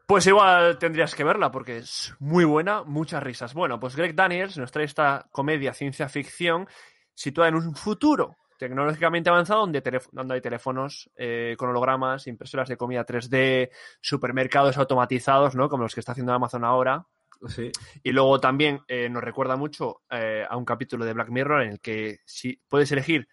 Pues 0.07 0.27
igual 0.27 0.79
tendrías 0.79 1.15
que 1.15 1.25
verla 1.25 1.51
porque 1.51 1.79
es 1.79 2.15
muy 2.19 2.45
buena, 2.45 2.83
muchas 2.83 3.23
risas. 3.23 3.53
Bueno, 3.53 3.79
pues 3.79 3.95
Greg 3.95 4.15
Daniels 4.15 4.57
nos 4.57 4.73
trae 4.73 4.85
esta 4.85 5.29
comedia 5.33 5.75
ciencia 5.75 6.09
ficción 6.09 6.67
situada 7.15 7.49
en 7.51 7.57
un 7.57 7.75
futuro 7.75 8.37
tecnológicamente 8.59 9.31
avanzado 9.31 9.61
donde, 9.61 10.01
donde 10.13 10.35
hay 10.35 10.41
teléfonos 10.41 11.11
eh, 11.17 11.55
con 11.57 11.71
hologramas, 11.71 12.27
impresoras 12.27 12.69
de 12.69 12.77
comida 12.77 13.07
3D, 13.07 13.71
supermercados 14.01 14.77
automatizados, 14.77 15.55
¿no? 15.55 15.69
Como 15.69 15.85
los 15.85 15.95
que 15.95 16.01
está 16.01 16.13
haciendo 16.13 16.33
Amazon 16.35 16.65
ahora. 16.65 17.07
Sí. 17.47 17.71
Y 18.03 18.11
luego 18.13 18.41
también 18.41 18.81
eh, 18.89 19.09
nos 19.09 19.23
recuerda 19.23 19.57
mucho 19.57 20.03
eh, 20.11 20.45
a 20.49 20.57
un 20.57 20.65
capítulo 20.65 21.05
de 21.05 21.13
Black 21.13 21.31
Mirror 21.31 21.63
en 21.63 21.71
el 21.71 21.81
que 21.81 22.19
si 22.27 22.61
puedes 22.69 22.91
elegir 22.91 23.29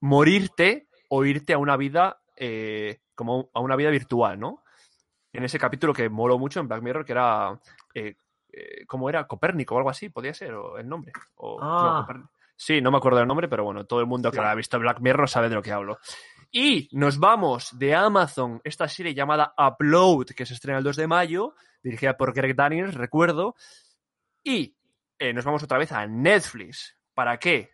morirte 0.00 0.88
o 1.10 1.24
irte 1.24 1.52
a 1.52 1.58
una 1.58 1.76
vida 1.76 2.20
eh, 2.36 3.00
como 3.14 3.50
a 3.52 3.60
una 3.60 3.76
vida 3.76 3.90
virtual, 3.90 4.40
¿no? 4.40 4.64
En 5.32 5.44
ese 5.44 5.58
capítulo 5.58 5.92
que 5.92 6.08
moló 6.08 6.38
mucho 6.38 6.60
en 6.60 6.68
Black 6.68 6.82
Mirror, 6.82 7.04
que 7.04 7.12
era 7.12 7.60
eh, 7.94 8.16
eh, 8.56 8.86
¿cómo 8.86 9.08
era? 9.08 9.26
Copérnico 9.26 9.74
o 9.74 9.78
algo 9.78 9.90
así, 9.90 10.08
podía 10.08 10.32
ser, 10.32 10.54
o 10.54 10.78
el 10.78 10.88
nombre. 10.88 11.12
O, 11.36 11.58
Ah. 11.60 12.02
Copérnico. 12.02 12.30
Sí, 12.56 12.80
no 12.80 12.90
me 12.90 12.98
acuerdo 12.98 13.18
del 13.18 13.28
nombre, 13.28 13.48
pero 13.48 13.64
bueno, 13.64 13.84
todo 13.84 14.00
el 14.00 14.06
mundo 14.06 14.30
que 14.30 14.40
ha 14.40 14.54
visto 14.54 14.78
Black 14.78 15.00
Mirror 15.00 15.28
sabe 15.28 15.48
de 15.48 15.56
lo 15.56 15.62
que 15.62 15.72
hablo. 15.72 15.98
Y 16.50 16.88
nos 16.92 17.18
vamos 17.18 17.76
de 17.78 17.94
Amazon, 17.94 18.60
esta 18.62 18.86
serie 18.86 19.12
llamada 19.12 19.54
Upload, 19.58 20.26
que 20.36 20.46
se 20.46 20.54
estrena 20.54 20.78
el 20.78 20.84
2 20.84 20.96
de 20.96 21.06
mayo, 21.08 21.54
dirigida 21.82 22.16
por 22.16 22.32
Greg 22.32 22.54
Daniels, 22.54 22.94
recuerdo. 22.94 23.56
Y 24.44 24.76
eh, 25.18 25.32
nos 25.32 25.44
vamos 25.44 25.62
otra 25.64 25.78
vez 25.78 25.90
a 25.90 26.06
Netflix. 26.06 26.96
¿Para 27.12 27.38
qué? 27.38 27.70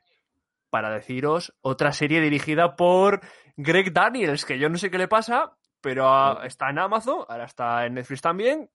Para 0.70 0.90
deciros 0.90 1.54
otra 1.60 1.92
serie 1.92 2.22
dirigida 2.22 2.74
por 2.76 3.20
Greg 3.56 3.92
Daniels, 3.92 4.46
que 4.46 4.58
yo 4.58 4.70
no 4.70 4.78
sé 4.78 4.90
qué 4.90 4.96
le 4.96 5.08
pasa, 5.08 5.56
pero 5.82 6.42
está 6.42 6.70
en 6.70 6.78
Amazon, 6.78 7.24
ahora 7.28 7.44
está 7.44 7.84
en 7.84 7.94
Netflix 7.94 8.22
también. 8.22 8.70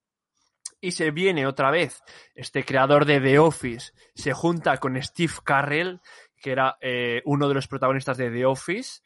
Y 0.81 0.91
se 0.91 1.11
viene 1.11 1.47
otra 1.47 1.71
vez. 1.71 2.03
Este 2.35 2.63
creador 2.63 3.05
de 3.05 3.19
The 3.19 3.39
Office, 3.39 3.93
se 4.13 4.33
junta 4.33 4.77
con 4.77 5.01
Steve 5.01 5.33
Carrell, 5.43 5.99
que 6.41 6.51
era 6.51 6.77
eh, 6.81 7.21
uno 7.25 7.47
de 7.47 7.55
los 7.55 7.67
protagonistas 7.67 8.17
de 8.17 8.29
The 8.29 8.45
Office, 8.45 9.01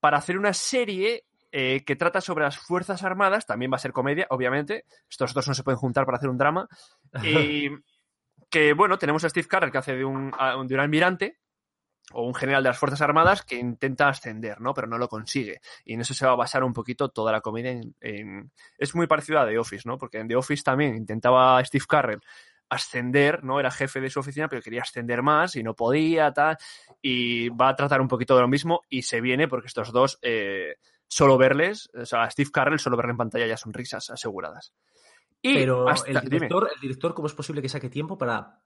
para 0.00 0.18
hacer 0.18 0.38
una 0.38 0.52
serie 0.52 1.24
eh, 1.52 1.84
que 1.84 1.96
trata 1.96 2.20
sobre 2.20 2.44
las 2.44 2.58
Fuerzas 2.58 3.02
Armadas, 3.02 3.46
también 3.46 3.72
va 3.72 3.76
a 3.76 3.80
ser 3.80 3.92
comedia, 3.92 4.26
obviamente, 4.30 4.84
estos 5.08 5.34
dos 5.34 5.48
no 5.48 5.54
se 5.54 5.62
pueden 5.64 5.78
juntar 5.78 6.04
para 6.06 6.16
hacer 6.18 6.30
un 6.30 6.38
drama, 6.38 6.68
y 7.24 7.68
que, 8.48 8.72
bueno, 8.72 8.98
tenemos 8.98 9.24
a 9.24 9.28
Steve 9.28 9.48
Carrell 9.48 9.72
que 9.72 9.78
hace 9.78 9.96
de 9.96 10.04
un, 10.04 10.30
de 10.30 10.74
un 10.74 10.80
almirante, 10.80 11.38
o 12.12 12.22
un 12.26 12.34
general 12.34 12.62
de 12.62 12.68
las 12.70 12.78
Fuerzas 12.78 13.00
Armadas 13.02 13.42
que 13.42 13.56
intenta 13.56 14.08
ascender, 14.08 14.60
¿no? 14.60 14.74
Pero 14.74 14.86
no 14.86 14.98
lo 14.98 15.08
consigue. 15.08 15.60
Y 15.84 15.94
en 15.94 16.00
eso 16.00 16.14
se 16.14 16.26
va 16.26 16.32
a 16.32 16.36
basar 16.36 16.64
un 16.64 16.72
poquito 16.72 17.08
toda 17.10 17.32
la 17.32 17.40
comedia. 17.40 17.70
En, 17.72 17.94
en- 18.00 18.50
Es 18.78 18.94
muy 18.94 19.06
parecido 19.06 19.38
a 19.40 19.46
The 19.46 19.58
Office, 19.58 19.88
¿no? 19.88 19.96
Porque 19.98 20.18
en 20.18 20.28
The 20.28 20.36
Office 20.36 20.62
también 20.62 20.96
intentaba 20.96 21.64
Steve 21.64 21.84
Carrell 21.88 22.20
ascender, 22.68 23.42
¿no? 23.42 23.58
Era 23.58 23.70
jefe 23.70 24.00
de 24.00 24.10
su 24.10 24.20
oficina, 24.20 24.48
pero 24.48 24.62
quería 24.62 24.82
ascender 24.82 25.22
más 25.22 25.56
y 25.56 25.62
no 25.62 25.74
podía, 25.74 26.32
tal. 26.32 26.56
Y 27.02 27.48
va 27.48 27.68
a 27.70 27.76
tratar 27.76 28.00
un 28.00 28.08
poquito 28.08 28.34
de 28.36 28.42
lo 28.42 28.48
mismo 28.48 28.82
y 28.88 29.02
se 29.02 29.20
viene 29.20 29.48
porque 29.48 29.66
estos 29.66 29.90
dos, 29.92 30.18
eh, 30.22 30.76
solo 31.08 31.36
verles, 31.36 31.90
o 32.00 32.06
sea, 32.06 32.22
a 32.22 32.30
Steve 32.30 32.50
Carrell 32.52 32.78
solo 32.78 32.96
verle 32.96 33.10
en 33.10 33.16
pantalla 33.16 33.46
ya 33.46 33.56
son 33.56 33.72
risas 33.72 34.08
aseguradas. 34.10 34.72
Y 35.42 35.54
Pero 35.54 35.88
hasta- 35.88 36.08
el 36.10 36.18
dime. 36.20 36.30
director, 36.30 36.70
el 36.72 36.80
director, 36.80 37.14
¿cómo 37.14 37.26
es 37.26 37.34
posible 37.34 37.60
que 37.62 37.68
saque 37.68 37.88
tiempo 37.88 38.16
para 38.16 38.60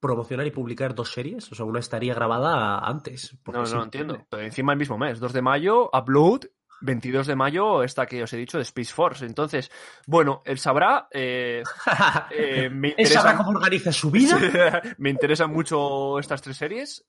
promocionar 0.00 0.46
y 0.46 0.50
publicar 0.50 0.94
dos 0.94 1.12
series? 1.12 1.50
O 1.52 1.54
sea, 1.54 1.64
una 1.64 1.80
estaría 1.80 2.14
grabada 2.14 2.78
antes. 2.78 3.32
No, 3.46 3.52
no 3.52 3.58
imposible. 3.60 3.84
entiendo. 3.84 4.26
Pero 4.28 4.42
encima 4.42 4.72
el 4.72 4.78
mismo 4.78 4.98
mes, 4.98 5.20
2 5.20 5.32
de 5.32 5.42
mayo, 5.42 5.90
Upload, 5.92 6.46
22 6.80 7.26
de 7.26 7.36
mayo, 7.36 7.82
esta 7.82 8.06
que 8.06 8.22
os 8.22 8.32
he 8.32 8.36
dicho 8.36 8.56
de 8.56 8.62
Space 8.62 8.92
Force. 8.92 9.24
Entonces, 9.24 9.70
bueno, 10.06 10.42
él 10.44 10.58
sabrá. 10.58 11.08
eh, 11.10 11.62
eh, 12.30 12.70
me, 12.70 12.94
¿Él 12.96 13.06
sabrá 13.06 13.36
cómo 13.36 13.50
organiza 13.50 13.92
su 13.92 14.10
vida? 14.10 14.38
me 14.98 15.10
interesan 15.10 15.52
mucho 15.52 16.18
estas 16.18 16.40
tres 16.42 16.56
series. 16.56 17.06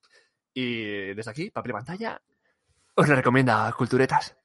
Y 0.54 1.14
desde 1.14 1.32
aquí, 1.32 1.50
papel 1.50 1.72
y 1.72 1.74
pantalla, 1.74 2.22
os 2.96 3.08
la 3.08 3.16
recomienda 3.16 3.72
Culturetas. 3.78 4.36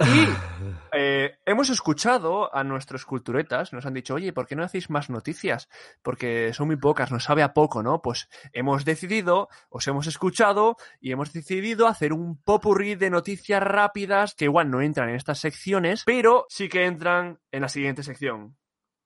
Y 0.00 0.04
eh, 0.92 1.38
hemos 1.46 1.70
escuchado 1.70 2.54
a 2.54 2.64
nuestros 2.64 3.04
culturetas, 3.04 3.72
nos 3.72 3.86
han 3.86 3.94
dicho, 3.94 4.14
oye, 4.14 4.32
¿por 4.32 4.46
qué 4.46 4.56
no 4.56 4.64
hacéis 4.64 4.90
más 4.90 5.08
noticias? 5.08 5.68
Porque 6.02 6.52
son 6.52 6.66
muy 6.66 6.76
pocas, 6.76 7.12
nos 7.12 7.24
sabe 7.24 7.42
a 7.42 7.52
poco, 7.52 7.82
¿no? 7.82 8.02
Pues 8.02 8.28
hemos 8.52 8.84
decidido, 8.84 9.48
os 9.68 9.86
hemos 9.86 10.06
escuchado 10.06 10.76
y 11.00 11.12
hemos 11.12 11.32
decidido 11.32 11.86
hacer 11.86 12.12
un 12.12 12.40
popurrí 12.42 12.96
de 12.96 13.10
noticias 13.10 13.62
rápidas 13.62 14.34
que 14.34 14.46
igual 14.46 14.70
no 14.70 14.80
entran 14.80 15.10
en 15.10 15.16
estas 15.16 15.38
secciones, 15.38 16.02
pero 16.04 16.46
sí 16.48 16.68
que 16.68 16.86
entran 16.86 17.38
en 17.52 17.62
la 17.62 17.68
siguiente 17.68 18.02
sección, 18.02 18.56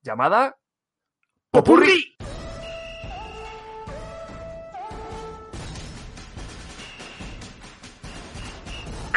llamada 0.03 0.57
Popurrí. 1.51 2.15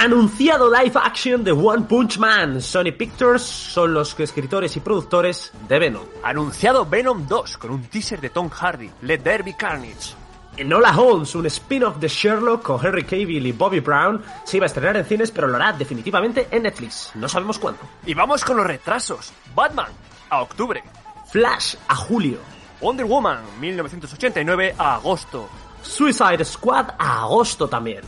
Anunciado 0.04 0.68
live 0.68 1.00
action 1.00 1.44
de 1.44 1.52
One 1.52 1.86
Punch 1.86 2.18
Man. 2.18 2.60
Sony 2.60 2.92
Pictures 2.98 3.44
son 3.44 3.94
los 3.94 4.20
escritores 4.20 4.76
y 4.76 4.80
productores 4.80 5.52
de 5.70 5.78
Venom. 5.78 6.02
Anunciado 6.24 6.88
Venom 6.88 7.28
2 7.28 7.58
con 7.60 7.70
un 7.70 7.84
teaser 7.84 8.20
de 8.20 8.32
Tom 8.32 8.50
Hardy, 8.50 8.90
Let 9.04 9.20
There 9.20 9.44
Be 9.44 9.56
Carnage. 9.56 10.16
Enola 10.58 10.98
Holmes, 10.98 11.36
un 11.36 11.46
spin-off 11.46 11.98
de 11.98 12.08
Sherlock 12.08 12.64
con 12.64 12.84
Henry 12.84 13.04
Cavill 13.04 13.46
y 13.46 13.52
Bobby 13.52 13.80
Brown, 13.80 14.24
se 14.44 14.58
iba 14.58 14.66
a 14.66 14.74
estrenar 14.74 14.98
en 14.98 15.06
cines, 15.06 15.30
pero 15.30 15.46
lo 15.46 15.58
hará 15.58 15.72
definitivamente 15.74 16.48
en 16.50 16.64
Netflix. 16.64 17.12
No 17.14 17.30
sabemos 17.30 17.60
cuándo. 17.60 17.82
Y 18.04 18.16
vamos 18.16 18.44
con 18.44 18.58
los 18.58 18.66
retrasos. 18.66 19.32
Batman 19.54 19.92
a 20.32 20.42
octubre. 20.42 20.84
Flash 21.28 21.76
a 21.88 21.96
julio. 21.96 22.40
Wonder 22.82 23.06
Woman 23.06 23.38
1989 23.60 24.74
a 24.80 24.96
agosto. 24.96 25.48
Suicide 25.84 26.44
Squad 26.44 26.88
a 26.98 27.22
agosto 27.22 27.68
también. 27.68 28.02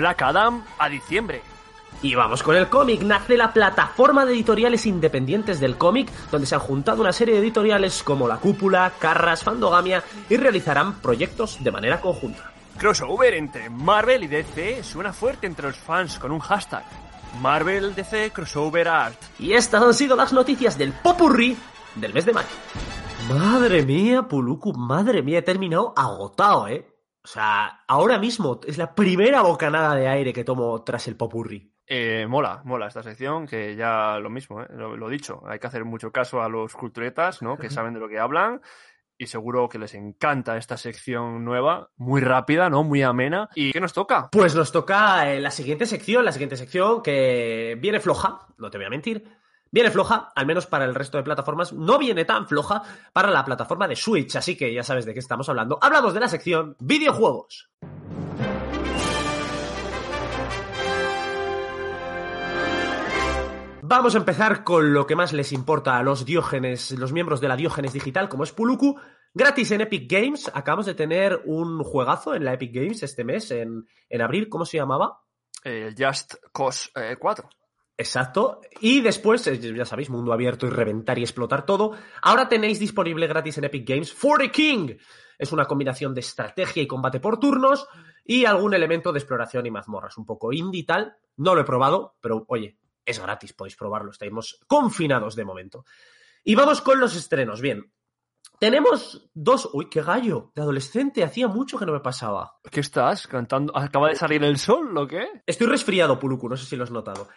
Black 0.00 0.22
Adam 0.22 0.64
a 0.78 0.88
diciembre. 0.88 1.42
Y 2.02 2.14
vamos 2.14 2.42
con 2.42 2.56
el 2.56 2.68
cómic. 2.68 3.02
Nace 3.02 3.36
la 3.36 3.52
plataforma 3.52 4.24
de 4.24 4.32
editoriales 4.32 4.86
independientes 4.86 5.60
del 5.60 5.76
cómic, 5.76 6.10
donde 6.30 6.46
se 6.46 6.54
han 6.54 6.60
juntado 6.62 7.02
una 7.02 7.12
serie 7.12 7.34
de 7.34 7.40
editoriales 7.40 8.02
como 8.02 8.26
La 8.26 8.38
Cúpula, 8.38 8.92
Carras, 8.98 9.44
Fandogamia 9.44 10.02
y 10.28 10.36
realizarán 10.36 10.94
proyectos 11.00 11.62
de 11.62 11.70
manera 11.70 12.00
conjunta. 12.00 12.52
Crossover 12.78 13.34
entre 13.34 13.68
Marvel 13.68 14.24
y 14.24 14.28
DC 14.28 14.82
suena 14.82 15.12
fuerte 15.12 15.46
entre 15.46 15.66
los 15.66 15.76
fans 15.76 16.18
con 16.18 16.32
un 16.32 16.40
hashtag. 16.40 16.84
Marvel 17.42 17.94
DC 17.94 18.32
Crossover 18.32 18.88
Art. 18.88 19.20
Y 19.38 19.52
estas 19.52 19.82
han 19.82 19.94
sido 19.94 20.16
las 20.16 20.32
noticias 20.32 20.78
del 20.78 20.92
Popurrí 20.92 21.56
del 21.96 22.14
mes 22.14 22.24
de 22.24 22.32
mayo. 22.32 22.48
Madre 23.28 23.82
mía, 23.84 24.22
Puluku, 24.22 24.72
madre 24.72 25.22
mía, 25.22 25.40
he 25.40 25.42
terminado 25.42 25.92
agotado, 25.94 26.68
¿eh? 26.68 26.89
O 27.22 27.28
sea, 27.28 27.82
ahora 27.86 28.18
mismo 28.18 28.60
es 28.66 28.78
la 28.78 28.94
primera 28.94 29.42
bocanada 29.42 29.94
de 29.94 30.08
aire 30.08 30.32
que 30.32 30.44
tomo 30.44 30.82
tras 30.82 31.06
el 31.08 31.16
Popurrí. 31.16 31.74
Eh, 31.86 32.26
mola, 32.28 32.62
mola 32.64 32.86
esta 32.86 33.02
sección, 33.02 33.46
que 33.46 33.74
ya 33.74 34.18
lo 34.20 34.30
mismo, 34.30 34.62
¿eh? 34.62 34.66
lo, 34.70 34.96
lo 34.96 35.08
dicho, 35.08 35.42
hay 35.44 35.58
que 35.58 35.66
hacer 35.66 35.84
mucho 35.84 36.12
caso 36.12 36.40
a 36.40 36.48
los 36.48 36.74
culturetas, 36.74 37.42
¿no? 37.42 37.58
Que 37.58 37.68
saben 37.70 37.94
de 37.94 38.00
lo 38.00 38.08
que 38.08 38.18
hablan 38.18 38.60
y 39.20 39.26
seguro 39.26 39.68
que 39.68 39.78
les 39.78 39.94
encanta 39.94 40.56
esta 40.56 40.78
sección 40.78 41.44
nueva, 41.44 41.90
muy 41.96 42.22
rápida, 42.22 42.70
¿no? 42.70 42.84
Muy 42.84 43.02
amena. 43.02 43.50
¿Y 43.54 43.70
qué 43.70 43.78
nos 43.78 43.92
toca? 43.92 44.30
Pues 44.32 44.54
nos 44.54 44.72
toca 44.72 45.30
eh, 45.30 45.40
la 45.40 45.50
siguiente 45.50 45.84
sección, 45.84 46.24
la 46.24 46.32
siguiente 46.32 46.56
sección 46.56 47.02
que 47.02 47.76
viene 47.78 48.00
floja, 48.00 48.46
no 48.56 48.70
te 48.70 48.78
voy 48.78 48.86
a 48.86 48.90
mentir. 48.90 49.24
Viene 49.72 49.92
floja, 49.92 50.32
al 50.34 50.46
menos 50.46 50.66
para 50.66 50.84
el 50.84 50.96
resto 50.96 51.16
de 51.16 51.22
plataformas, 51.22 51.72
no 51.72 51.96
viene 51.96 52.24
tan 52.24 52.48
floja 52.48 52.82
para 53.12 53.30
la 53.30 53.44
plataforma 53.44 53.86
de 53.86 53.94
Switch, 53.94 54.34
así 54.34 54.56
que 54.56 54.74
ya 54.74 54.82
sabes 54.82 55.06
de 55.06 55.14
qué 55.14 55.20
estamos 55.20 55.48
hablando. 55.48 55.78
Hablamos 55.80 56.12
de 56.12 56.20
la 56.20 56.28
sección 56.28 56.76
videojuegos. 56.80 57.70
Vamos 63.82 64.14
a 64.14 64.18
empezar 64.18 64.64
con 64.64 64.92
lo 64.92 65.06
que 65.06 65.16
más 65.16 65.32
les 65.32 65.52
importa 65.52 65.98
a 65.98 66.02
los 66.02 66.24
diógenes, 66.24 66.90
los 66.92 67.12
miembros 67.12 67.40
de 67.40 67.48
la 67.48 67.56
diógenes 67.56 67.92
digital, 67.92 68.28
como 68.28 68.42
es 68.44 68.52
Puluku. 68.52 68.98
Gratis 69.32 69.70
en 69.70 69.82
Epic 69.82 70.10
Games. 70.10 70.50
Acabamos 70.52 70.86
de 70.86 70.94
tener 70.94 71.42
un 71.44 71.82
juegazo 71.84 72.34
en 72.34 72.44
la 72.44 72.54
Epic 72.54 72.74
Games 72.74 73.04
este 73.04 73.22
mes, 73.22 73.52
en, 73.52 73.86
en 74.08 74.20
abril. 74.20 74.48
¿Cómo 74.48 74.64
se 74.64 74.78
llamaba? 74.78 75.20
Eh, 75.62 75.94
Just 75.96 76.34
Cause 76.52 76.90
eh, 76.96 77.16
4. 77.18 77.48
Exacto. 78.00 78.62
Y 78.80 79.02
después, 79.02 79.44
ya 79.44 79.84
sabéis, 79.84 80.08
mundo 80.08 80.32
abierto 80.32 80.66
y 80.66 80.70
reventar 80.70 81.18
y 81.18 81.22
explotar 81.22 81.66
todo. 81.66 81.92
Ahora 82.22 82.48
tenéis 82.48 82.78
disponible 82.78 83.26
gratis 83.26 83.58
en 83.58 83.64
Epic 83.64 83.86
Games 83.86 84.10
For 84.10 84.38
the 84.38 84.50
King. 84.50 84.96
Es 85.38 85.52
una 85.52 85.66
combinación 85.66 86.14
de 86.14 86.20
estrategia 86.20 86.82
y 86.82 86.86
combate 86.86 87.20
por 87.20 87.38
turnos 87.38 87.86
y 88.24 88.46
algún 88.46 88.72
elemento 88.72 89.12
de 89.12 89.18
exploración 89.18 89.66
y 89.66 89.70
mazmorras. 89.70 90.16
Un 90.16 90.24
poco 90.24 90.50
indie 90.50 90.80
y 90.80 90.84
tal. 90.84 91.14
No 91.36 91.54
lo 91.54 91.60
he 91.60 91.64
probado, 91.64 92.16
pero 92.22 92.46
oye, 92.48 92.78
es 93.04 93.20
gratis, 93.20 93.52
podéis 93.52 93.76
probarlo. 93.76 94.12
Estamos 94.12 94.58
confinados 94.66 95.36
de 95.36 95.44
momento. 95.44 95.84
Y 96.42 96.54
vamos 96.54 96.80
con 96.80 97.00
los 97.00 97.14
estrenos. 97.14 97.60
Bien. 97.60 97.92
Tenemos 98.58 99.28
dos. 99.34 99.68
Uy, 99.74 99.90
qué 99.90 100.00
gallo. 100.00 100.52
De 100.54 100.62
adolescente 100.62 101.22
hacía 101.22 101.48
mucho 101.48 101.78
que 101.78 101.84
no 101.84 101.92
me 101.92 102.00
pasaba. 102.00 102.54
¿Qué 102.70 102.80
estás? 102.80 103.26
¿Cantando? 103.26 103.76
¿Acaba 103.76 104.08
de 104.08 104.16
salir 104.16 104.42
el 104.42 104.56
sol 104.56 104.96
o 104.96 105.06
qué? 105.06 105.42
Estoy 105.44 105.66
resfriado, 105.66 106.18
Puluku, 106.18 106.48
no 106.48 106.56
sé 106.56 106.64
si 106.64 106.76
lo 106.76 106.84
has 106.84 106.90
notado. 106.90 107.28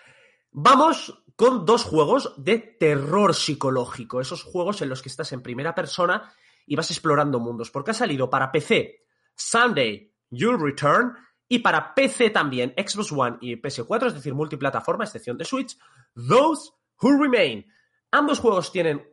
Vamos 0.53 1.23
con 1.35 1.65
dos 1.65 1.83
juegos 1.83 2.35
de 2.37 2.59
terror 2.59 3.33
psicológico. 3.33 4.21
Esos 4.21 4.43
juegos 4.43 4.81
en 4.83 4.89
los 4.89 5.01
que 5.01 5.09
estás 5.09 5.31
en 5.33 5.41
primera 5.41 5.73
persona 5.73 6.31
y 6.67 6.75
vas 6.75 6.91
explorando 6.91 7.39
mundos. 7.39 7.71
Porque 7.71 7.91
ha 7.91 7.95
salido 7.95 8.29
para 8.29 8.51
PC 8.51 9.03
Sunday 9.35 10.13
You'll 10.29 10.61
Return 10.61 11.13
y 11.47 11.59
para 11.59 11.93
PC 11.93 12.29
también, 12.29 12.73
Xbox 12.77 13.11
One 13.11 13.37
y 13.41 13.55
PS4, 13.55 14.07
es 14.07 14.13
decir, 14.13 14.33
multiplataforma, 14.33 15.03
excepción 15.03 15.37
de 15.37 15.45
Switch, 15.45 15.77
Those 16.15 16.71
Who 17.01 17.21
Remain. 17.21 17.65
Ambos 18.11 18.39
juegos 18.39 18.71
tienen 18.71 19.03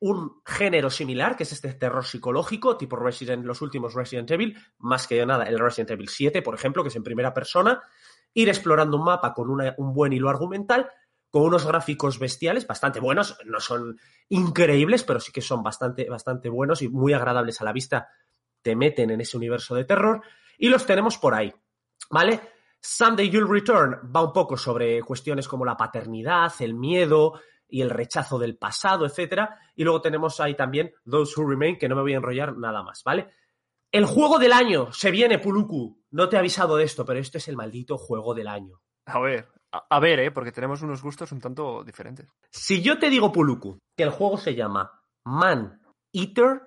un 0.00 0.40
género 0.46 0.88
similar, 0.88 1.36
que 1.36 1.42
es 1.42 1.52
este 1.52 1.74
terror 1.74 2.04
psicológico, 2.04 2.76
tipo 2.76 2.96
Resident, 2.96 3.44
los 3.44 3.60
últimos 3.60 3.94
Resident 3.94 4.30
Evil, 4.30 4.56
más 4.78 5.06
que 5.06 5.24
nada 5.26 5.44
el 5.44 5.58
Resident 5.58 5.90
Evil 5.90 6.08
7, 6.08 6.40
por 6.42 6.54
ejemplo, 6.54 6.82
que 6.82 6.88
es 6.88 6.96
en 6.96 7.02
primera 7.02 7.34
persona, 7.34 7.82
ir 8.34 8.48
explorando 8.48 8.96
un 8.96 9.04
mapa 9.04 9.34
con 9.34 9.50
un 9.50 9.94
buen 9.94 10.12
hilo 10.12 10.28
argumental, 10.28 10.90
con 11.30 11.42
unos 11.42 11.66
gráficos 11.66 12.18
bestiales, 12.18 12.66
bastante 12.66 13.00
buenos, 13.00 13.38
no 13.44 13.60
son 13.60 13.98
increíbles, 14.28 15.04
pero 15.04 15.20
sí 15.20 15.32
que 15.32 15.40
son 15.40 15.62
bastante, 15.62 16.08
bastante 16.08 16.48
buenos 16.48 16.82
y 16.82 16.88
muy 16.88 17.12
agradables 17.12 17.60
a 17.60 17.64
la 17.64 17.72
vista, 17.72 18.08
te 18.62 18.74
meten 18.74 19.10
en 19.10 19.20
ese 19.20 19.36
universo 19.36 19.74
de 19.74 19.84
terror, 19.84 20.22
y 20.58 20.68
los 20.68 20.84
tenemos 20.84 21.18
por 21.18 21.34
ahí. 21.34 21.52
¿Vale? 22.10 22.40
Sunday 22.80 23.30
You'll 23.30 23.48
Return 23.48 24.10
va 24.14 24.24
un 24.24 24.32
poco 24.32 24.56
sobre 24.56 25.02
cuestiones 25.02 25.46
como 25.46 25.64
la 25.64 25.76
paternidad, 25.76 26.52
el 26.60 26.74
miedo 26.74 27.40
y 27.68 27.82
el 27.82 27.90
rechazo 27.90 28.38
del 28.38 28.56
pasado, 28.56 29.06
etcétera. 29.06 29.58
Y 29.76 29.84
luego 29.84 30.00
tenemos 30.00 30.40
ahí 30.40 30.54
también 30.54 30.92
Those 31.08 31.38
Who 31.38 31.48
Remain, 31.48 31.78
que 31.78 31.88
no 31.88 31.94
me 31.94 32.02
voy 32.02 32.14
a 32.14 32.16
enrollar 32.16 32.56
nada 32.56 32.82
más, 32.82 33.02
¿vale? 33.04 33.28
El 33.92 34.04
juego 34.04 34.38
del 34.38 34.52
año 34.52 34.92
se 34.92 35.10
viene, 35.10 35.38
Puluku. 35.38 36.00
No 36.10 36.28
te 36.28 36.36
he 36.36 36.38
avisado 36.38 36.76
de 36.76 36.84
esto, 36.84 37.04
pero 37.04 37.18
esto 37.18 37.38
es 37.38 37.48
el 37.48 37.56
maldito 37.56 37.98
juego 37.98 38.34
del 38.34 38.48
año. 38.48 38.80
A 39.06 39.18
ver, 39.18 39.48
a, 39.72 39.84
a 39.90 40.00
ver, 40.00 40.20
¿eh? 40.20 40.30
Porque 40.30 40.52
tenemos 40.52 40.82
unos 40.82 41.02
gustos 41.02 41.32
un 41.32 41.40
tanto 41.40 41.82
diferentes. 41.82 42.28
Si 42.50 42.82
yo 42.82 42.98
te 42.98 43.10
digo, 43.10 43.32
Puluku, 43.32 43.78
que 43.96 44.04
el 44.04 44.10
juego 44.10 44.38
se 44.38 44.54
llama 44.54 45.02
Man 45.24 45.80
Eater, 46.12 46.62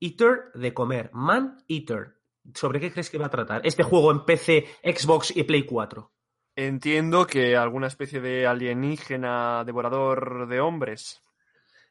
Eater 0.00 0.52
de 0.54 0.72
comer, 0.72 1.10
Man 1.12 1.62
Eater, 1.68 2.16
¿sobre 2.54 2.80
qué 2.80 2.92
crees 2.92 3.10
que 3.10 3.18
va 3.18 3.26
a 3.26 3.30
tratar 3.30 3.66
este 3.66 3.82
juego 3.82 4.10
en 4.10 4.24
PC, 4.24 4.66
Xbox 4.82 5.36
y 5.36 5.42
Play 5.44 5.64
4? 5.64 6.10
Entiendo 6.56 7.26
que 7.26 7.56
alguna 7.56 7.88
especie 7.88 8.20
de 8.20 8.46
alienígena 8.46 9.64
devorador 9.64 10.46
de 10.46 10.60
hombres. 10.60 11.20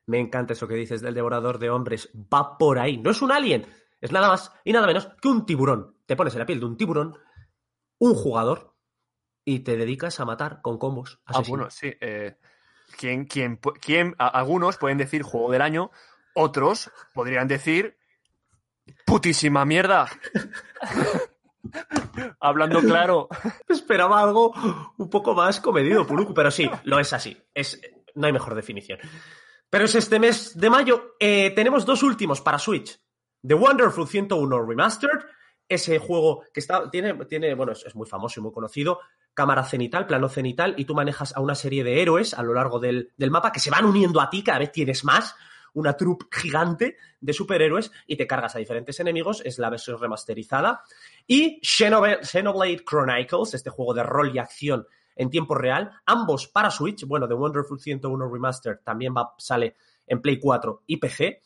Me 0.05 0.19
encanta 0.19 0.53
eso 0.53 0.67
que 0.67 0.75
dices 0.75 1.01
del 1.01 1.13
devorador 1.13 1.59
de 1.59 1.69
hombres. 1.69 2.09
Va 2.33 2.57
por 2.57 2.79
ahí. 2.79 2.97
No 2.97 3.11
es 3.11 3.21
un 3.21 3.31
alien. 3.31 3.65
Es 4.03 4.11
nada 4.11 4.27
más 4.27 4.51
y 4.65 4.73
nada 4.73 4.85
menos 4.85 5.07
que 5.21 5.29
un 5.29 5.45
tiburón. 5.45 5.95
Te 6.05 6.17
pones 6.17 6.33
en 6.33 6.39
la 6.39 6.45
piel 6.45 6.59
de 6.59 6.65
un 6.65 6.75
tiburón, 6.75 7.17
un 7.99 8.13
jugador, 8.13 8.75
y 9.45 9.59
te 9.59 9.77
dedicas 9.77 10.19
a 10.19 10.25
matar 10.25 10.61
con 10.61 10.77
combos. 10.77 11.21
Ah, 11.25 11.41
bueno, 11.47 11.69
sí. 11.69 11.93
Eh, 12.01 12.35
¿quién, 12.99 13.23
quién, 13.23 13.61
quién, 13.79 14.13
a, 14.17 14.27
algunos 14.27 14.75
pueden 14.75 14.97
decir 14.97 15.23
juego 15.23 15.49
del 15.51 15.61
año, 15.61 15.89
otros 16.35 16.91
podrían 17.13 17.47
decir 17.47 17.97
putísima 19.05 19.63
mierda. 19.63 20.09
Hablando 22.41 22.81
claro. 22.81 23.29
Esperaba 23.69 24.21
algo 24.21 24.53
un 24.97 25.09
poco 25.09 25.33
más 25.33 25.61
comedido, 25.61 26.05
Puluku, 26.05 26.33
pero 26.33 26.51
sí, 26.51 26.69
lo 26.83 26.99
es 26.99 27.13
así. 27.13 27.41
Es, 27.53 27.79
no 28.15 28.27
hay 28.27 28.33
mejor 28.33 28.53
definición. 28.53 28.99
Pero 29.69 29.85
es 29.85 29.95
este 29.95 30.19
mes 30.19 30.59
de 30.59 30.69
mayo. 30.69 31.15
Eh, 31.21 31.51
tenemos 31.55 31.85
dos 31.85 32.03
últimos 32.03 32.41
para 32.41 32.59
Switch. 32.59 32.99
The 33.45 33.53
Wonderful 33.53 34.07
101 34.07 34.65
Remastered. 34.65 35.25
Ese 35.67 35.99
juego 35.99 36.43
que 36.53 36.59
está, 36.59 36.89
tiene, 36.89 37.13
tiene 37.25 37.53
bueno, 37.55 37.71
es, 37.71 37.95
muy 37.95 38.07
famoso 38.07 38.39
y 38.39 38.43
muy 38.43 38.51
conocido. 38.51 38.99
Cámara 39.33 39.63
cenital, 39.63 40.05
plano 40.05 40.29
cenital, 40.29 40.75
y 40.77 40.85
tú 40.85 40.93
manejas 40.93 41.35
a 41.35 41.41
una 41.41 41.55
serie 41.55 41.83
de 41.83 42.01
héroes 42.01 42.33
a 42.33 42.43
lo 42.43 42.53
largo 42.53 42.79
del, 42.79 43.11
del 43.17 43.31
mapa 43.31 43.51
que 43.51 43.59
se 43.59 43.71
van 43.71 43.85
uniendo 43.85 44.21
a 44.21 44.29
ti, 44.29 44.43
cada 44.43 44.59
vez 44.59 44.71
tienes 44.71 45.03
más 45.03 45.35
una 45.73 45.97
troupe 45.97 46.25
gigante 46.31 46.97
de 47.19 47.33
superhéroes 47.33 47.91
y 48.07 48.15
te 48.15 48.27
cargas 48.27 48.55
a 48.55 48.59
diferentes 48.59 48.99
enemigos, 48.99 49.41
es 49.43 49.59
la 49.59 49.69
versión 49.69 49.99
remasterizada. 49.99 50.83
Y 51.27 51.59
Xenoblade 51.63 52.83
Chronicles, 52.85 53.53
este 53.53 53.69
juego 53.69 53.93
de 53.93 54.03
rol 54.03 54.35
y 54.35 54.39
acción 54.39 54.85
en 55.15 55.29
tiempo 55.29 55.55
real, 55.55 55.91
ambos 56.05 56.47
para 56.47 56.71
Switch, 56.71 57.05
bueno, 57.05 57.27
The 57.27 57.33
Wonderful 57.35 57.79
101 57.79 58.29
Remastered 58.29 58.79
también 58.83 59.13
sale 59.37 59.75
en 60.07 60.21
Play 60.21 60.39
4 60.39 60.83
y 60.87 60.97
PC. 60.97 61.41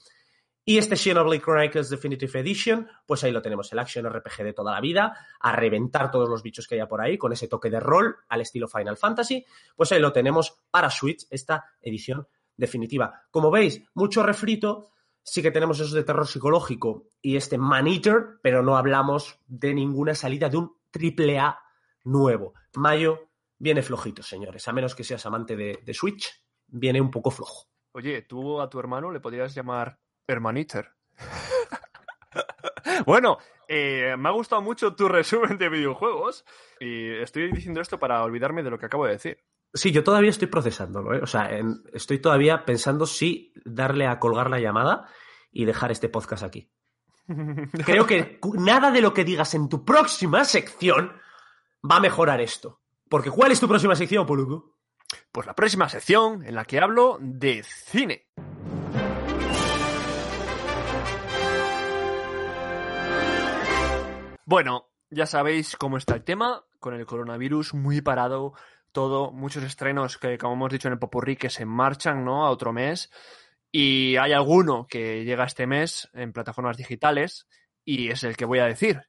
Y 0.69 0.77
este 0.77 0.97
Xenoblade 0.97 1.41
Chronicles 1.41 1.89
Definitive 1.89 2.41
Edition, 2.41 2.89
pues 3.05 3.23
ahí 3.23 3.31
lo 3.31 3.41
tenemos, 3.41 3.71
el 3.71 3.79
action 3.79 4.05
RPG 4.05 4.43
de 4.43 4.51
toda 4.51 4.73
la 4.73 4.81
vida, 4.81 5.17
a 5.39 5.55
reventar 5.55 6.11
todos 6.11 6.27
los 6.27 6.43
bichos 6.43 6.67
que 6.67 6.75
haya 6.75 6.89
por 6.89 6.99
ahí, 6.99 7.17
con 7.17 7.31
ese 7.31 7.47
toque 7.47 7.69
de 7.69 7.79
rol 7.79 8.17
al 8.27 8.41
estilo 8.41 8.67
Final 8.67 8.97
Fantasy, 8.97 9.45
pues 9.77 9.93
ahí 9.93 10.01
lo 10.01 10.11
tenemos 10.11 10.59
para 10.69 10.89
Switch, 10.89 11.25
esta 11.29 11.63
edición 11.81 12.27
definitiva. 12.57 13.13
Como 13.31 13.49
veis, 13.49 13.81
mucho 13.93 14.23
refrito, 14.23 14.89
sí 15.23 15.41
que 15.41 15.51
tenemos 15.51 15.79
esos 15.79 15.93
de 15.93 16.03
terror 16.03 16.27
psicológico 16.27 17.11
y 17.21 17.37
este 17.37 17.57
Man 17.57 17.87
Eater, 17.87 18.39
pero 18.43 18.61
no 18.61 18.75
hablamos 18.75 19.39
de 19.47 19.73
ninguna 19.73 20.15
salida 20.15 20.49
de 20.49 20.57
un 20.57 20.75
triple 20.91 21.39
A 21.39 21.57
nuevo. 22.03 22.55
Mayo 22.75 23.29
viene 23.57 23.81
flojito, 23.81 24.21
señores. 24.21 24.67
A 24.67 24.73
menos 24.73 24.95
que 24.95 25.05
seas 25.05 25.25
amante 25.25 25.55
de, 25.55 25.79
de 25.81 25.93
Switch, 25.93 26.29
viene 26.67 26.99
un 26.99 27.09
poco 27.09 27.31
flojo. 27.31 27.69
Oye, 27.93 28.23
tú 28.23 28.59
a 28.59 28.69
tu 28.69 28.81
hermano 28.81 29.11
le 29.11 29.21
podrías 29.21 29.55
llamar 29.55 29.97
Hermaniter. 30.27 30.91
bueno, 33.05 33.37
eh, 33.67 34.15
me 34.17 34.29
ha 34.29 34.31
gustado 34.31 34.61
mucho 34.61 34.95
tu 34.95 35.07
resumen 35.07 35.57
de 35.57 35.69
videojuegos 35.69 36.45
y 36.79 37.09
estoy 37.15 37.51
diciendo 37.51 37.81
esto 37.81 37.99
para 37.99 38.23
olvidarme 38.23 38.63
de 38.63 38.69
lo 38.69 38.77
que 38.79 38.85
acabo 38.85 39.05
de 39.05 39.13
decir. 39.13 39.43
Sí, 39.73 39.91
yo 39.91 40.03
todavía 40.03 40.29
estoy 40.29 40.47
procesándolo, 40.47 41.13
¿eh? 41.13 41.19
O 41.21 41.27
sea, 41.27 41.49
en- 41.51 41.81
estoy 41.93 42.19
todavía 42.19 42.65
pensando 42.65 43.05
si 43.05 43.53
darle 43.65 44.07
a 44.07 44.19
colgar 44.19 44.49
la 44.49 44.59
llamada 44.59 45.07
y 45.51 45.65
dejar 45.65 45.91
este 45.91 46.09
podcast 46.09 46.43
aquí. 46.43 46.71
Creo 47.85 48.05
que 48.07 48.39
nada 48.53 48.91
de 48.91 49.01
lo 49.01 49.13
que 49.13 49.25
digas 49.25 49.53
en 49.55 49.67
tu 49.69 49.83
próxima 49.83 50.45
sección 50.45 51.13
va 51.89 51.97
a 51.97 52.01
mejorar 52.01 52.39
esto. 52.41 52.81
Porque 53.09 53.29
¿cuál 53.31 53.51
es 53.51 53.59
tu 53.59 53.67
próxima 53.67 53.95
sección, 53.95 54.25
Poluco? 54.25 54.77
Pues 55.31 55.47
la 55.47 55.53
próxima 55.55 55.87
sección 55.87 56.43
en 56.43 56.55
la 56.55 56.65
que 56.65 56.79
hablo 56.79 57.17
de 57.21 57.63
cine. 57.63 58.27
Bueno, 64.47 64.87
ya 65.09 65.25
sabéis 65.25 65.75
cómo 65.75 65.97
está 65.97 66.15
el 66.15 66.23
tema, 66.23 66.63
con 66.79 66.93
el 66.93 67.05
coronavirus 67.05 67.73
muy 67.73 67.99
parado, 67.99 68.53
todo, 68.93 69.33
muchos 69.33 69.61
estrenos 69.61 70.17
que, 70.17 70.37
como 70.37 70.53
hemos 70.53 70.71
dicho 70.71 70.87
en 70.87 70.93
el 70.93 70.99
Popurrí, 70.99 71.35
que 71.35 71.49
se 71.49 71.65
marchan, 71.65 72.23
¿no? 72.23 72.45
A 72.45 72.49
otro 72.49 72.71
mes. 72.71 73.11
Y 73.73 74.15
hay 74.15 74.31
alguno 74.31 74.87
que 74.87 75.25
llega 75.25 75.43
este 75.43 75.67
mes 75.67 76.09
en 76.13 76.31
plataformas 76.31 76.77
digitales, 76.77 77.45
y 77.83 78.09
es 78.09 78.23
el 78.23 78.37
que 78.37 78.45
voy 78.45 78.59
a 78.59 78.67
decir. 78.67 79.01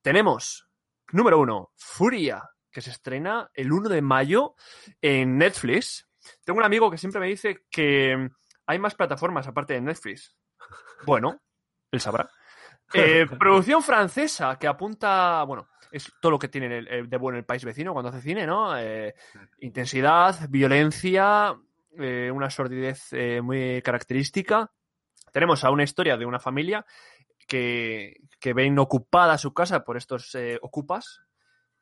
Tenemos, 0.00 0.70
número 1.12 1.38
uno, 1.38 1.70
Furia, 1.76 2.48
que 2.72 2.80
se 2.80 2.88
estrena 2.88 3.50
el 3.52 3.70
1 3.70 3.90
de 3.90 4.00
mayo 4.00 4.54
en 5.02 5.36
Netflix. 5.36 6.08
Tengo 6.46 6.60
un 6.60 6.64
amigo 6.64 6.90
que 6.90 6.96
siempre 6.96 7.20
me 7.20 7.26
dice 7.26 7.66
que 7.70 8.30
hay 8.64 8.78
más 8.78 8.94
plataformas 8.94 9.46
aparte 9.48 9.74
de 9.74 9.82
Netflix. 9.82 10.34
Bueno, 11.04 11.42
él 11.92 12.00
sabrá. 12.00 12.30
Eh, 12.94 13.26
producción 13.38 13.82
francesa 13.82 14.56
que 14.58 14.66
apunta, 14.66 15.42
bueno, 15.44 15.68
es 15.92 16.12
todo 16.20 16.32
lo 16.32 16.38
que 16.38 16.48
tiene 16.48 16.78
el- 16.78 16.88
el 16.88 17.08
de 17.10 17.16
bueno 17.18 17.38
el 17.38 17.44
país 17.44 17.64
vecino 17.64 17.92
cuando 17.92 18.08
hace 18.10 18.20
cine, 18.22 18.46
¿no? 18.46 18.78
Eh, 18.78 19.14
intensidad, 19.60 20.48
violencia, 20.48 21.54
eh, 21.98 22.30
una 22.32 22.50
sordidez 22.50 23.12
eh, 23.12 23.40
muy 23.42 23.82
característica. 23.82 24.70
Tenemos 25.32 25.64
a 25.64 25.70
una 25.70 25.82
historia 25.82 26.16
de 26.16 26.24
una 26.26 26.38
familia 26.38 26.84
que, 27.46 28.16
que 28.40 28.52
ven 28.54 28.78
ocupada 28.78 29.38
su 29.38 29.52
casa 29.52 29.84
por 29.84 29.96
estos 29.96 30.34
eh, 30.34 30.58
ocupas, 30.62 31.20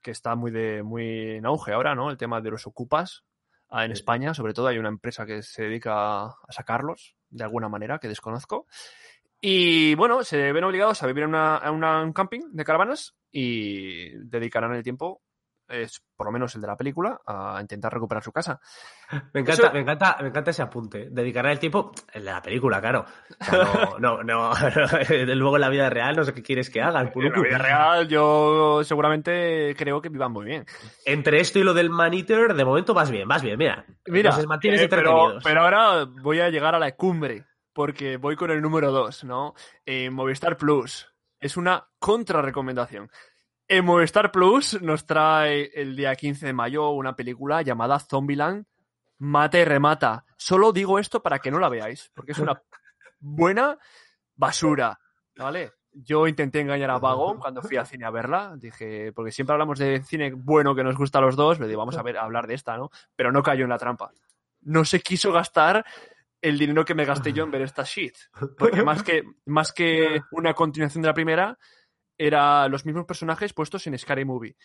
que 0.02 0.10
está 0.10 0.34
muy, 0.36 0.50
de, 0.50 0.82
muy 0.82 1.36
en 1.36 1.46
auge 1.46 1.72
ahora, 1.72 1.94
¿no? 1.94 2.10
El 2.10 2.16
tema 2.16 2.40
de 2.40 2.50
los 2.50 2.66
ocupas. 2.66 3.24
Ah, 3.68 3.84
En 3.84 3.90
España, 3.92 4.32
sobre 4.34 4.54
todo, 4.54 4.68
hay 4.68 4.78
una 4.78 4.88
empresa 4.88 5.26
que 5.26 5.42
se 5.42 5.62
dedica 5.64 6.24
a 6.26 6.36
sacarlos 6.50 7.16
de 7.30 7.42
alguna 7.44 7.68
manera 7.68 7.98
que 7.98 8.06
desconozco. 8.08 8.66
Y 9.48 9.94
bueno, 9.94 10.24
se 10.24 10.50
ven 10.50 10.64
obligados 10.64 11.00
a 11.04 11.06
vivir 11.06 11.22
en, 11.22 11.28
una- 11.28 11.60
en 11.64 11.72
una- 11.72 12.02
un 12.02 12.12
camping 12.12 12.40
de 12.50 12.64
caravanas 12.64 13.14
y 13.30 14.10
dedicarán 14.28 14.74
el 14.74 14.82
tiempo, 14.82 15.22
es 15.68 16.02
por 16.16 16.26
lo 16.26 16.32
menos 16.32 16.52
el 16.56 16.62
de 16.62 16.66
la 16.66 16.76
película, 16.76 17.20
a 17.24 17.58
intentar 17.60 17.92
recuperar 17.94 18.24
su 18.24 18.32
casa. 18.32 18.58
Me 19.32 19.42
encanta, 19.42 19.52
Eso- 19.66 19.72
me 19.72 19.80
encanta, 19.82 20.16
me 20.20 20.28
encanta 20.30 20.50
ese 20.50 20.62
apunte. 20.62 21.08
Dedicará 21.12 21.52
el 21.52 21.60
tiempo, 21.60 21.92
el 22.12 22.24
de 22.24 22.30
la 22.32 22.42
película, 22.42 22.80
claro. 22.80 23.04
O 23.40 23.44
sea, 23.44 23.58
no, 23.58 23.98
no, 24.00 24.22
no. 24.24 24.50
Luego 25.36 25.56
en 25.56 25.60
la 25.60 25.68
vida 25.68 25.90
real 25.90 26.16
no 26.16 26.24
sé 26.24 26.34
qué 26.34 26.42
quieres 26.42 26.68
que 26.68 26.82
haga 26.82 27.00
el 27.02 27.12
En 27.14 27.30
la 27.32 27.40
vida 27.40 27.58
real, 27.58 28.08
yo 28.08 28.82
seguramente 28.82 29.76
creo 29.78 30.02
que 30.02 30.08
vivan 30.08 30.32
muy 30.32 30.44
bien. 30.46 30.66
Entre 31.04 31.38
esto 31.40 31.60
y 31.60 31.62
lo 31.62 31.72
del 31.72 31.88
Maniter, 31.90 32.52
de 32.52 32.64
momento 32.64 32.94
vas 32.94 33.12
bien, 33.12 33.28
vas 33.28 33.42
bien, 33.44 33.56
mira. 33.58 33.84
Mantienes 34.48 34.80
eh, 34.82 34.88
pero, 34.88 35.38
pero 35.44 35.60
ahora 35.60 36.04
voy 36.04 36.40
a 36.40 36.50
llegar 36.50 36.74
a 36.74 36.80
la 36.80 36.90
cumbre, 36.96 37.44
porque 37.76 38.16
voy 38.16 38.36
con 38.36 38.50
el 38.50 38.62
número 38.62 38.90
2, 38.90 39.24
¿no? 39.24 39.54
En 39.84 40.14
Movistar 40.14 40.56
Plus. 40.56 41.12
Es 41.38 41.58
una 41.58 41.86
contrarrecomendación. 41.98 43.10
En 43.68 43.84
Movistar 43.84 44.32
Plus 44.32 44.80
nos 44.80 45.04
trae 45.04 45.70
el 45.74 45.94
día 45.94 46.16
15 46.16 46.46
de 46.46 46.52
mayo 46.54 46.88
una 46.92 47.14
película 47.14 47.60
llamada 47.60 47.98
Zombieland 47.98 48.64
Mata 49.18 49.58
y 49.58 49.64
Remata. 49.66 50.24
Solo 50.38 50.72
digo 50.72 50.98
esto 50.98 51.22
para 51.22 51.38
que 51.38 51.50
no 51.50 51.58
la 51.58 51.68
veáis, 51.68 52.10
porque 52.14 52.32
es 52.32 52.38
una 52.38 52.62
buena 53.20 53.76
basura, 54.34 54.98
¿vale? 55.36 55.72
Yo 55.92 56.26
intenté 56.26 56.60
engañar 56.60 56.90
a 56.90 56.98
Vago 56.98 57.38
cuando 57.38 57.60
fui 57.60 57.76
al 57.76 57.86
cine 57.86 58.06
a 58.06 58.10
verla. 58.10 58.54
Dije, 58.56 59.12
porque 59.12 59.32
siempre 59.32 59.52
hablamos 59.52 59.78
de 59.78 60.02
cine 60.02 60.32
bueno 60.32 60.74
que 60.74 60.82
nos 60.82 60.96
gusta 60.96 61.18
a 61.18 61.22
los 61.22 61.36
dos, 61.36 61.60
le 61.60 61.68
digo, 61.68 61.80
vamos 61.80 61.98
a 61.98 62.00
hablar 62.00 62.46
de 62.46 62.54
esta, 62.54 62.78
¿no? 62.78 62.90
Pero 63.14 63.32
no 63.32 63.42
cayó 63.42 63.64
en 63.64 63.70
la 63.70 63.78
trampa. 63.78 64.12
No 64.62 64.86
se 64.86 65.00
quiso 65.00 65.30
gastar 65.30 65.84
el 66.42 66.58
dinero 66.58 66.84
que 66.84 66.94
me 66.94 67.04
gasté 67.04 67.32
yo 67.32 67.44
en 67.44 67.50
ver 67.50 67.62
esta 67.62 67.82
shit. 67.84 68.14
Porque 68.58 68.82
más 68.82 69.02
que, 69.02 69.22
más 69.46 69.72
que 69.72 70.20
una 70.32 70.54
continuación 70.54 71.02
de 71.02 71.08
la 71.08 71.14
primera, 71.14 71.58
era 72.18 72.68
los 72.68 72.86
mismos 72.86 73.04
personajes 73.06 73.52
puestos 73.52 73.86
en 73.86 73.98
Scary 73.98 74.24
Movie. 74.24 74.56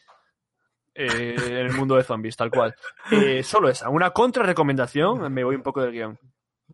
Eh, 0.93 1.35
en 1.37 1.55
el 1.57 1.73
mundo 1.73 1.95
de 1.95 2.03
zombies, 2.03 2.35
tal 2.35 2.51
cual. 2.51 2.75
Eh, 3.11 3.43
solo 3.43 3.69
esa, 3.69 3.89
una 3.89 4.11
contra-recomendación, 4.11 5.31
me 5.33 5.43
voy 5.43 5.55
un 5.55 5.63
poco 5.63 5.81
del 5.81 5.93
guion. 5.93 6.19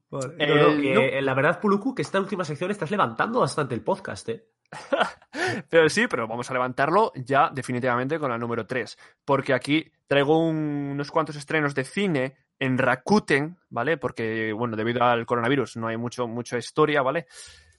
Vale. 0.10 0.48
No, 0.48 0.56
no, 0.72 0.82
que, 0.82 0.94
no. 0.94 1.02
eh, 1.02 1.22
La 1.22 1.34
verdad, 1.34 1.60
Puluku, 1.60 1.94
que 1.94 2.02
esta 2.02 2.20
última 2.20 2.44
sección 2.44 2.72
estás 2.72 2.90
levantando 2.92 3.40
bastante 3.42 3.76
el 3.76 3.82
podcast, 3.82 4.30
¿eh? 4.30 4.48
Pero 5.70 5.88
sí, 5.88 6.08
pero 6.08 6.28
vamos 6.28 6.50
a 6.50 6.54
levantarlo 6.54 7.14
ya 7.16 7.50
definitivamente 7.54 8.20
con 8.20 8.30
la 8.30 8.38
número 8.38 8.66
3. 8.68 8.98
Porque 9.24 9.54
aquí 9.54 9.90
traigo 10.08 10.40
un- 10.46 10.90
unos 10.92 11.10
cuantos 11.10 11.36
estrenos 11.38 11.74
de 11.74 11.86
cine 11.86 12.36
en 12.60 12.78
Rakuten, 12.78 13.58
¿vale? 13.70 13.98
Porque, 13.98 14.54
bueno, 14.54 14.76
debido 14.76 15.04
al 15.04 15.26
coronavirus 15.26 15.78
no 15.78 15.88
hay 15.88 15.98
mucho, 15.98 16.28
mucha 16.28 16.58
historia, 16.58 17.02
¿vale? 17.02 17.28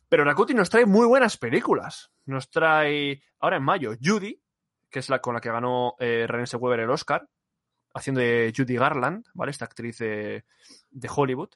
Pero 0.09 0.25
Rakuten 0.25 0.57
nos 0.57 0.71
trae 0.71 0.87
muy 0.87 1.07
buenas 1.07 1.37
películas. 1.37 2.11
Nos 2.27 2.51
trae, 2.51 3.23
ahora 3.41 3.57
en 3.57 3.65
mayo, 3.65 3.93
Judy, 4.03 4.41
que 4.91 4.99
es 5.01 5.09
la 5.09 5.21
con 5.21 5.35
la 5.35 5.41
que 5.41 5.51
ganó 5.51 5.95
eh, 5.99 6.27
Renée 6.27 6.47
Weber 6.59 6.81
el 6.81 6.91
Oscar, 6.91 7.29
haciendo 7.95 8.21
de 8.21 8.53
Judy 8.57 8.77
Garland, 8.77 9.27
¿vale? 9.35 9.51
Esta 9.51 9.65
actriz 9.67 9.99
de, 9.99 10.45
de 10.91 11.11
Hollywood. 11.15 11.51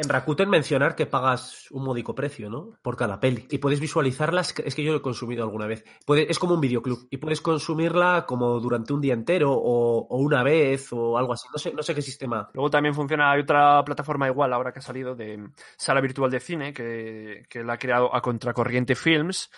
En 0.00 0.08
Rakuten 0.08 0.48
mencionar 0.48 0.94
que 0.94 1.06
pagas 1.06 1.68
un 1.72 1.82
módico 1.82 2.14
precio, 2.14 2.48
¿no? 2.48 2.78
Por 2.82 2.96
cada 2.96 3.18
peli. 3.18 3.48
Y 3.50 3.58
puedes 3.58 3.80
visualizarlas, 3.80 4.54
es 4.64 4.76
que 4.76 4.84
yo 4.84 4.92
lo 4.92 4.98
he 4.98 5.02
consumido 5.02 5.42
alguna 5.42 5.66
vez. 5.66 5.84
Es 6.06 6.38
como 6.38 6.54
un 6.54 6.60
videoclub. 6.60 7.08
Y 7.10 7.16
puedes 7.16 7.40
consumirla 7.40 8.24
como 8.24 8.60
durante 8.60 8.92
un 8.92 9.00
día 9.00 9.12
entero 9.12 9.52
o, 9.52 10.16
una 10.18 10.44
vez 10.44 10.92
o 10.92 11.18
algo 11.18 11.32
así. 11.32 11.48
No 11.52 11.58
sé, 11.58 11.74
no 11.74 11.82
sé 11.82 11.96
qué 11.96 12.02
sistema. 12.02 12.48
Luego 12.54 12.70
también 12.70 12.94
funciona, 12.94 13.32
hay 13.32 13.40
otra 13.40 13.84
plataforma 13.84 14.28
igual 14.28 14.52
ahora 14.52 14.70
que 14.70 14.78
ha 14.78 14.82
salido 14.82 15.16
de 15.16 15.50
sala 15.76 16.00
virtual 16.00 16.30
de 16.30 16.38
cine 16.38 16.72
que, 16.72 17.42
que 17.48 17.64
la 17.64 17.72
ha 17.72 17.78
creado 17.78 18.14
a 18.14 18.22
Contracorriente 18.22 18.94
Films, 18.94 19.50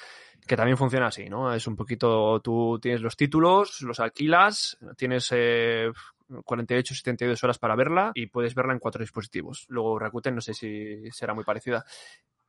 que 0.46 0.56
también 0.56 0.78
funciona 0.78 1.08
así, 1.08 1.28
¿no? 1.28 1.52
Es 1.52 1.66
un 1.66 1.76
poquito, 1.76 2.40
tú 2.40 2.78
tienes 2.80 3.02
los 3.02 3.14
títulos, 3.14 3.82
los 3.82 4.00
alquilas, 4.00 4.78
tienes 4.96 5.28
eh, 5.32 5.92
48, 6.44 6.94
72 6.94 7.42
horas 7.44 7.58
para 7.58 7.76
verla 7.76 8.12
y 8.14 8.26
puedes 8.26 8.54
verla 8.54 8.72
en 8.72 8.78
cuatro 8.78 9.00
dispositivos. 9.00 9.64
Luego 9.68 9.98
Rakuten 9.98 10.34
no 10.34 10.40
sé 10.40 10.54
si 10.54 11.10
será 11.10 11.34
muy 11.34 11.44
parecida. 11.44 11.84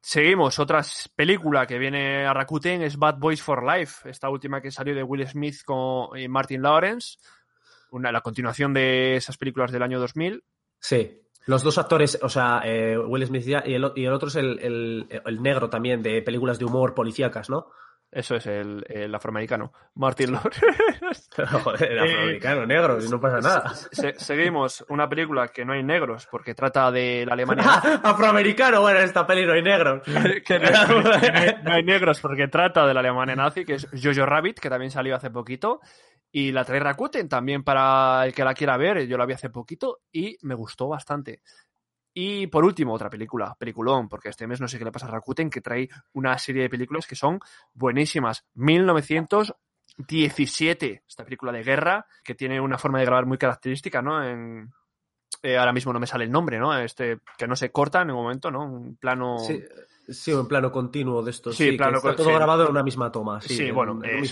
Seguimos, 0.03 0.57
otra 0.57 0.81
película 1.15 1.67
que 1.67 1.77
viene 1.77 2.25
a 2.25 2.33
Rakuten 2.33 2.81
es 2.81 2.97
Bad 2.97 3.17
Boys 3.19 3.41
for 3.41 3.63
Life, 3.63 4.09
esta 4.09 4.29
última 4.29 4.59
que 4.61 4.71
salió 4.71 4.95
de 4.95 5.03
Will 5.03 5.27
Smith 5.27 5.57
con 5.63 6.17
y 6.17 6.27
Martin 6.27 6.61
Lawrence, 6.63 7.17
una, 7.91 8.11
la 8.11 8.21
continuación 8.21 8.73
de 8.73 9.15
esas 9.17 9.37
películas 9.37 9.71
del 9.71 9.83
año 9.83 9.99
2000. 9.99 10.43
Sí. 10.79 11.19
Los 11.45 11.61
dos 11.63 11.77
actores, 11.77 12.17
o 12.21 12.29
sea, 12.29 12.61
eh, 12.65 12.97
Will 12.97 13.25
Smith 13.27 13.45
y 13.47 13.53
el, 13.53 13.91
y 13.95 14.05
el 14.05 14.13
otro 14.13 14.29
es 14.29 14.35
el, 14.35 14.59
el- 14.59 15.21
el 15.25 15.41
negro 15.43 15.69
también 15.69 16.01
de 16.01 16.21
películas 16.21 16.57
de 16.59 16.65
humor 16.65 16.93
policíacas, 16.95 17.49
¿no? 17.49 17.67
Eso 18.11 18.35
es 18.35 18.45
el, 18.45 18.83
el 18.89 19.15
afroamericano, 19.15 19.71
Martin 19.95 20.33
Lawrence. 20.33 21.29
Joder, 21.63 21.99
afroamericano, 21.99 22.65
negro, 22.65 23.01
y 23.01 23.07
no 23.07 23.21
pasa 23.21 23.39
nada. 23.39 23.73
Se- 23.73 24.19
seguimos 24.19 24.83
una 24.89 25.07
película 25.07 25.47
que 25.47 25.63
no 25.63 25.71
hay 25.71 25.81
negros 25.81 26.27
porque 26.29 26.53
trata 26.53 26.91
de 26.91 27.25
la 27.25 27.33
Alemania. 27.33 27.63
afroamericano, 28.03 28.81
bueno, 28.81 28.99
en 28.99 29.05
esta 29.05 29.25
peli 29.25 29.45
no 29.45 29.53
hay 29.53 29.61
negros. 29.63 30.03
que 30.45 30.59
no, 30.59 30.67
que 31.21 31.31
no 31.31 31.37
hay- 31.39 31.55
no 31.63 31.71
hay 31.71 31.83
negros 31.83 32.19
porque 32.19 32.49
trata 32.49 32.85
de 32.85 32.93
la 32.93 32.99
Alemania 32.99 33.35
nazi, 33.35 33.63
que 33.63 33.75
es 33.75 33.87
Jojo 33.91 34.25
Rabbit, 34.25 34.59
que 34.59 34.69
también 34.69 34.91
salió 34.91 35.15
hace 35.15 35.29
poquito. 35.29 35.79
Y 36.33 36.51
la 36.51 36.63
trae 36.65 36.79
Rakuten 36.79 37.27
también 37.29 37.63
para 37.63 38.25
el 38.25 38.33
que 38.33 38.43
la 38.45 38.53
quiera 38.53 38.75
ver. 38.77 39.05
Yo 39.07 39.17
la 39.17 39.25
vi 39.25 39.33
hace 39.33 39.49
poquito 39.49 39.99
y 40.11 40.37
me 40.43 40.55
gustó 40.55 40.87
bastante. 40.87 41.41
Y 42.13 42.47
por 42.47 42.65
último, 42.65 42.93
otra 42.93 43.09
película, 43.09 43.55
peliculón, 43.57 44.09
porque 44.09 44.29
este 44.29 44.45
mes 44.47 44.59
no 44.59 44.67
sé 44.67 44.77
qué 44.77 44.83
le 44.85 44.91
pasa 44.91 45.05
a 45.07 45.11
Rakuten, 45.11 45.49
que 45.49 45.61
trae 45.61 45.87
una 46.13 46.37
serie 46.37 46.63
de 46.63 46.69
películas 46.69 47.07
que 47.07 47.15
son 47.15 47.39
buenísimas. 47.73 48.45
1917, 49.97 51.03
esta 51.07 51.23
película 51.23 51.51
de 51.51 51.63
guerra, 51.63 52.05
que 52.23 52.35
tiene 52.35 52.59
una 52.59 52.77
forma 52.77 52.99
de 52.99 53.05
grabar 53.05 53.25
muy 53.25 53.37
característica, 53.37 54.01
¿no? 54.01 54.23
En, 54.23 54.71
eh, 55.43 55.57
ahora 55.57 55.73
mismo 55.73 55.93
no 55.93 55.99
me 55.99 56.07
sale 56.07 56.25
el 56.25 56.31
nombre, 56.31 56.59
¿no? 56.59 56.77
Este, 56.77 57.19
que 57.37 57.47
no 57.47 57.55
se 57.55 57.71
corta 57.71 58.01
en 58.01 58.07
ningún 58.07 58.23
momento, 58.23 58.51
¿no? 58.51 58.65
Un 58.65 58.95
plano... 58.97 59.37
Sí, 59.39 59.63
Sí, 60.09 60.31
en 60.31 60.47
plano 60.47 60.71
continuo 60.73 61.21
de 61.23 61.31
esto. 61.31 61.53
Sí, 61.53 61.69
Sí, 61.71 61.77
plano 61.77 61.97
está 61.97 62.15
todo 62.15 62.27
sí. 62.27 62.33
grabado 62.33 62.65
en 62.65 62.71
una 62.71 62.83
misma 62.83 63.09
toma. 63.11 63.39
Sí, 63.39 63.55
Sí, 63.55 63.67
en- 63.67 63.75
bueno, 63.75 63.93
en 64.03 64.17
un 64.17 64.23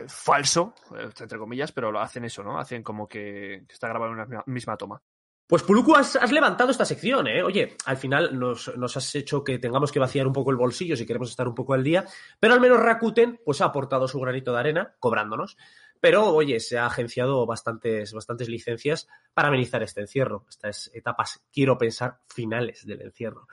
es, 0.00 0.14
falso, 0.14 0.72
entre 1.20 1.36
comillas, 1.38 1.72
pero 1.72 1.92
lo 1.92 2.00
hacen 2.00 2.24
eso, 2.24 2.42
¿no? 2.42 2.58
Hacen 2.58 2.82
como 2.82 3.06
que 3.06 3.64
está 3.68 3.88
grabado 3.88 4.12
en 4.12 4.20
una 4.20 4.42
misma 4.46 4.76
toma. 4.78 5.02
Pues 5.46 5.62
Puluku, 5.62 5.94
has, 5.94 6.32
levantado 6.32 6.72
esta 6.72 6.84
sección, 6.84 7.28
¿eh? 7.28 7.42
Oye, 7.42 7.76
al 7.84 7.96
final 7.96 8.36
nos, 8.36 8.76
nos 8.76 8.96
has 8.96 9.14
hecho 9.14 9.44
que 9.44 9.60
tengamos 9.60 9.92
que 9.92 10.00
vaciar 10.00 10.26
un 10.26 10.32
poco 10.32 10.50
el 10.50 10.56
bolsillo 10.56 10.96
si 10.96 11.06
queremos 11.06 11.30
estar 11.30 11.46
un 11.46 11.54
poco 11.54 11.74
al 11.74 11.84
día, 11.84 12.04
pero 12.40 12.54
al 12.54 12.60
menos 12.60 12.80
Rakuten 12.80 13.40
pues 13.44 13.60
ha 13.60 13.66
aportado 13.66 14.08
su 14.08 14.18
granito 14.18 14.52
de 14.52 14.58
arena, 14.58 14.96
cobrándonos. 14.98 15.56
Pero, 16.00 16.34
oye, 16.34 16.60
se 16.60 16.78
ha 16.78 16.86
agenciado 16.86 17.46
bastantes, 17.46 18.12
bastantes 18.12 18.48
licencias 18.48 19.08
para 19.34 19.48
amenizar 19.48 19.82
este 19.82 20.00
encierro, 20.00 20.46
estas 20.48 20.90
etapas, 20.94 21.44
quiero 21.52 21.78
pensar, 21.78 22.18
finales 22.28 22.84
del 22.84 23.02
encierro. 23.02 23.48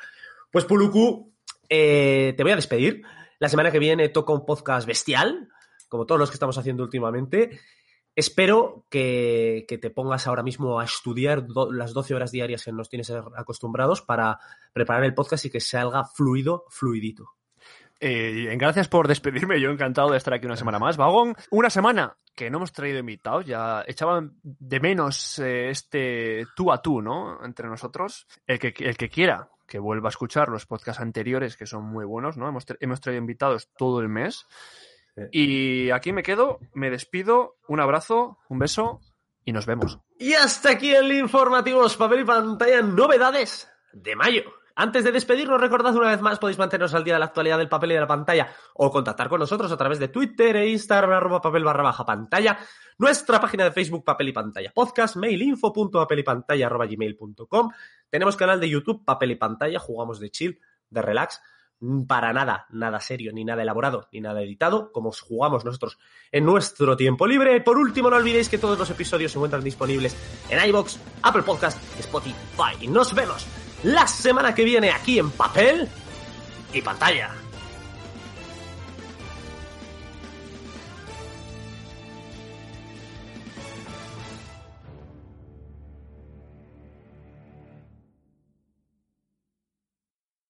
Pues 0.52 0.66
Puluku, 0.66 1.34
eh, 1.70 2.34
te 2.36 2.44
voy 2.44 2.52
a 2.52 2.58
despedir. 2.58 3.04
La 3.40 3.50
semana 3.50 3.72
que 3.72 3.80
viene 3.80 4.10
toca 4.10 4.34
un 4.34 4.46
podcast 4.46 4.88
bestial, 4.88 5.50
como 5.88 6.06
todos 6.06 6.20
los 6.20 6.30
que 6.30 6.36
estamos 6.36 6.58
haciendo 6.58 6.84
últimamente. 6.84 7.60
Espero 8.16 8.86
que, 8.90 9.66
que 9.68 9.78
te 9.78 9.90
pongas 9.90 10.28
ahora 10.28 10.44
mismo 10.44 10.80
a 10.80 10.86
estudiar 10.86 11.46
las 11.72 11.94
12 11.94 12.14
horas 12.14 12.32
diarias 12.32 12.64
que 12.64 12.72
nos 12.72 12.90
tienes 12.90 13.12
acostumbrados 13.12 14.02
para 14.02 14.40
preparar 14.72 15.04
el 15.04 15.14
podcast 15.14 15.46
y 15.46 15.50
que 15.50 15.60
salga 15.60 16.06
fluido, 16.06 16.66
fluidito. 16.70 17.32
Eh, 18.06 18.54
gracias 18.58 18.90
por 18.90 19.08
despedirme, 19.08 19.62
yo 19.62 19.70
encantado 19.70 20.12
de 20.12 20.18
estar 20.18 20.34
aquí 20.34 20.46
una 20.46 20.58
semana 20.58 20.78
más. 20.78 20.98
Vagón, 20.98 21.36
una 21.52 21.70
semana 21.70 22.18
que 22.36 22.50
no 22.50 22.58
hemos 22.58 22.74
traído 22.74 23.00
invitados, 23.00 23.46
ya 23.46 23.84
echaban 23.88 24.38
de 24.44 24.80
menos 24.82 25.40
eh, 25.40 25.70
este 25.70 26.46
tú 26.54 26.74
a 26.74 26.82
tú, 26.82 27.02
¿no? 27.02 27.44
Entre 27.46 27.68
nosotros. 27.70 28.28
El 28.46 28.60
que, 28.60 28.74
el 28.78 28.98
que 28.98 29.10
quiera 29.10 29.50
que 29.66 29.80
vuelva 29.80 30.10
a 30.10 30.12
escuchar 30.12 30.50
los 30.50 30.66
podcasts 30.66 31.02
anteriores, 31.02 31.56
que 31.56 31.66
son 31.66 31.86
muy 31.86 32.04
buenos, 32.04 32.36
¿no? 32.36 32.50
Hemos, 32.50 32.66
hemos 32.82 33.00
traído 33.00 33.22
invitados 33.22 33.70
todo 33.78 34.02
el 34.02 34.10
mes. 34.10 34.48
Sí. 35.16 35.24
Y 35.32 35.92
aquí 35.92 36.12
me 36.12 36.24
quedo, 36.24 36.60
me 36.74 36.90
despido, 36.90 37.58
un 37.68 37.80
abrazo, 37.80 38.40
un 38.50 38.60
beso 38.60 39.00
y 39.46 39.52
nos 39.52 39.66
vemos. 39.66 40.00
Y 40.18 40.34
hasta 40.34 40.72
aquí 40.72 40.94
el 40.94 41.12
informativos 41.12 41.98
papel 41.98 42.22
y 42.22 42.26
pantalla 42.26 42.82
novedades 42.82 43.70
de 43.92 44.16
mayo. 44.16 44.44
Antes 44.76 45.04
de 45.04 45.12
despedirnos, 45.12 45.62
recordad 45.62 45.96
una 45.96 46.10
vez 46.10 46.22
más, 46.22 46.40
podéis 46.40 46.58
manteneros 46.58 46.96
al 46.96 47.04
día 47.04 47.14
de 47.14 47.20
la 47.20 47.26
actualidad 47.26 47.60
del 47.60 47.70
papel 47.70 47.92
y 47.92 47.94
de 47.94 48.00
la 48.00 48.08
pantalla 48.08 48.52
o 48.74 48.90
contactar 48.90 49.30
con 49.30 49.40
nosotros 49.40 49.72
a 49.72 49.78
través 49.78 50.00
de 50.00 50.08
Twitter 50.08 50.56
e 50.56 50.70
Instagram, 50.70 51.12
arroba 51.12 51.42
papel 51.42 51.64
barra 51.64 51.84
baja 51.84 52.04
pantalla, 52.04 52.58
nuestra 52.98 53.40
página 53.40 53.66
de 53.66 53.72
Facebook 53.72 54.04
papel 54.04 54.30
y 54.30 54.34
pantalla 54.34 54.72
podcast, 54.74 55.16
mail 55.18 55.40
info 55.44 55.72
punto 55.72 56.00
papel 56.00 56.20
y 56.20 56.24
pantalla 56.24 56.66
arroba 56.66 56.88
gmail 56.88 57.16
punto 57.16 57.46
com. 57.46 57.70
Tenemos 58.10 58.36
canal 58.36 58.60
de 58.60 58.68
YouTube 58.68 59.06
papel 59.06 59.30
y 59.30 59.36
pantalla, 59.36 59.78
jugamos 59.78 60.20
de 60.20 60.32
chill, 60.32 60.60
de 60.90 61.02
relax, 61.04 61.40
para 62.08 62.34
nada, 62.34 62.66
nada 62.72 63.00
serio, 63.00 63.32
ni 63.34 63.44
nada 63.44 63.62
elaborado, 63.62 64.08
ni 64.12 64.22
nada 64.22 64.42
editado, 64.42 64.92
como 64.92 65.12
jugamos 65.12 65.66
nosotros 65.66 65.98
en 66.32 66.46
nuestro 66.46 66.96
tiempo 66.96 67.28
libre. 67.28 67.62
Por 67.62 67.78
último, 67.78 68.10
no 68.10 68.16
olvidéis 68.16 68.50
que 68.50 68.58
todos 68.58 68.80
los 68.80 68.90
episodios 68.90 69.32
se 69.32 69.38
encuentran 69.38 69.64
disponibles 69.64 70.16
en 70.50 70.64
iBox, 70.70 71.00
Apple 71.22 71.44
Podcast, 71.44 71.78
Spotify. 72.00 72.88
Nos 72.88 73.14
vemos 73.14 73.46
la 73.84 74.08
semana 74.08 74.56
que 74.56 74.64
viene 74.64 74.92
aquí 74.92 75.20
en 75.20 75.30
papel 75.32 75.88
y 76.74 76.82
pantalla. 76.82 77.43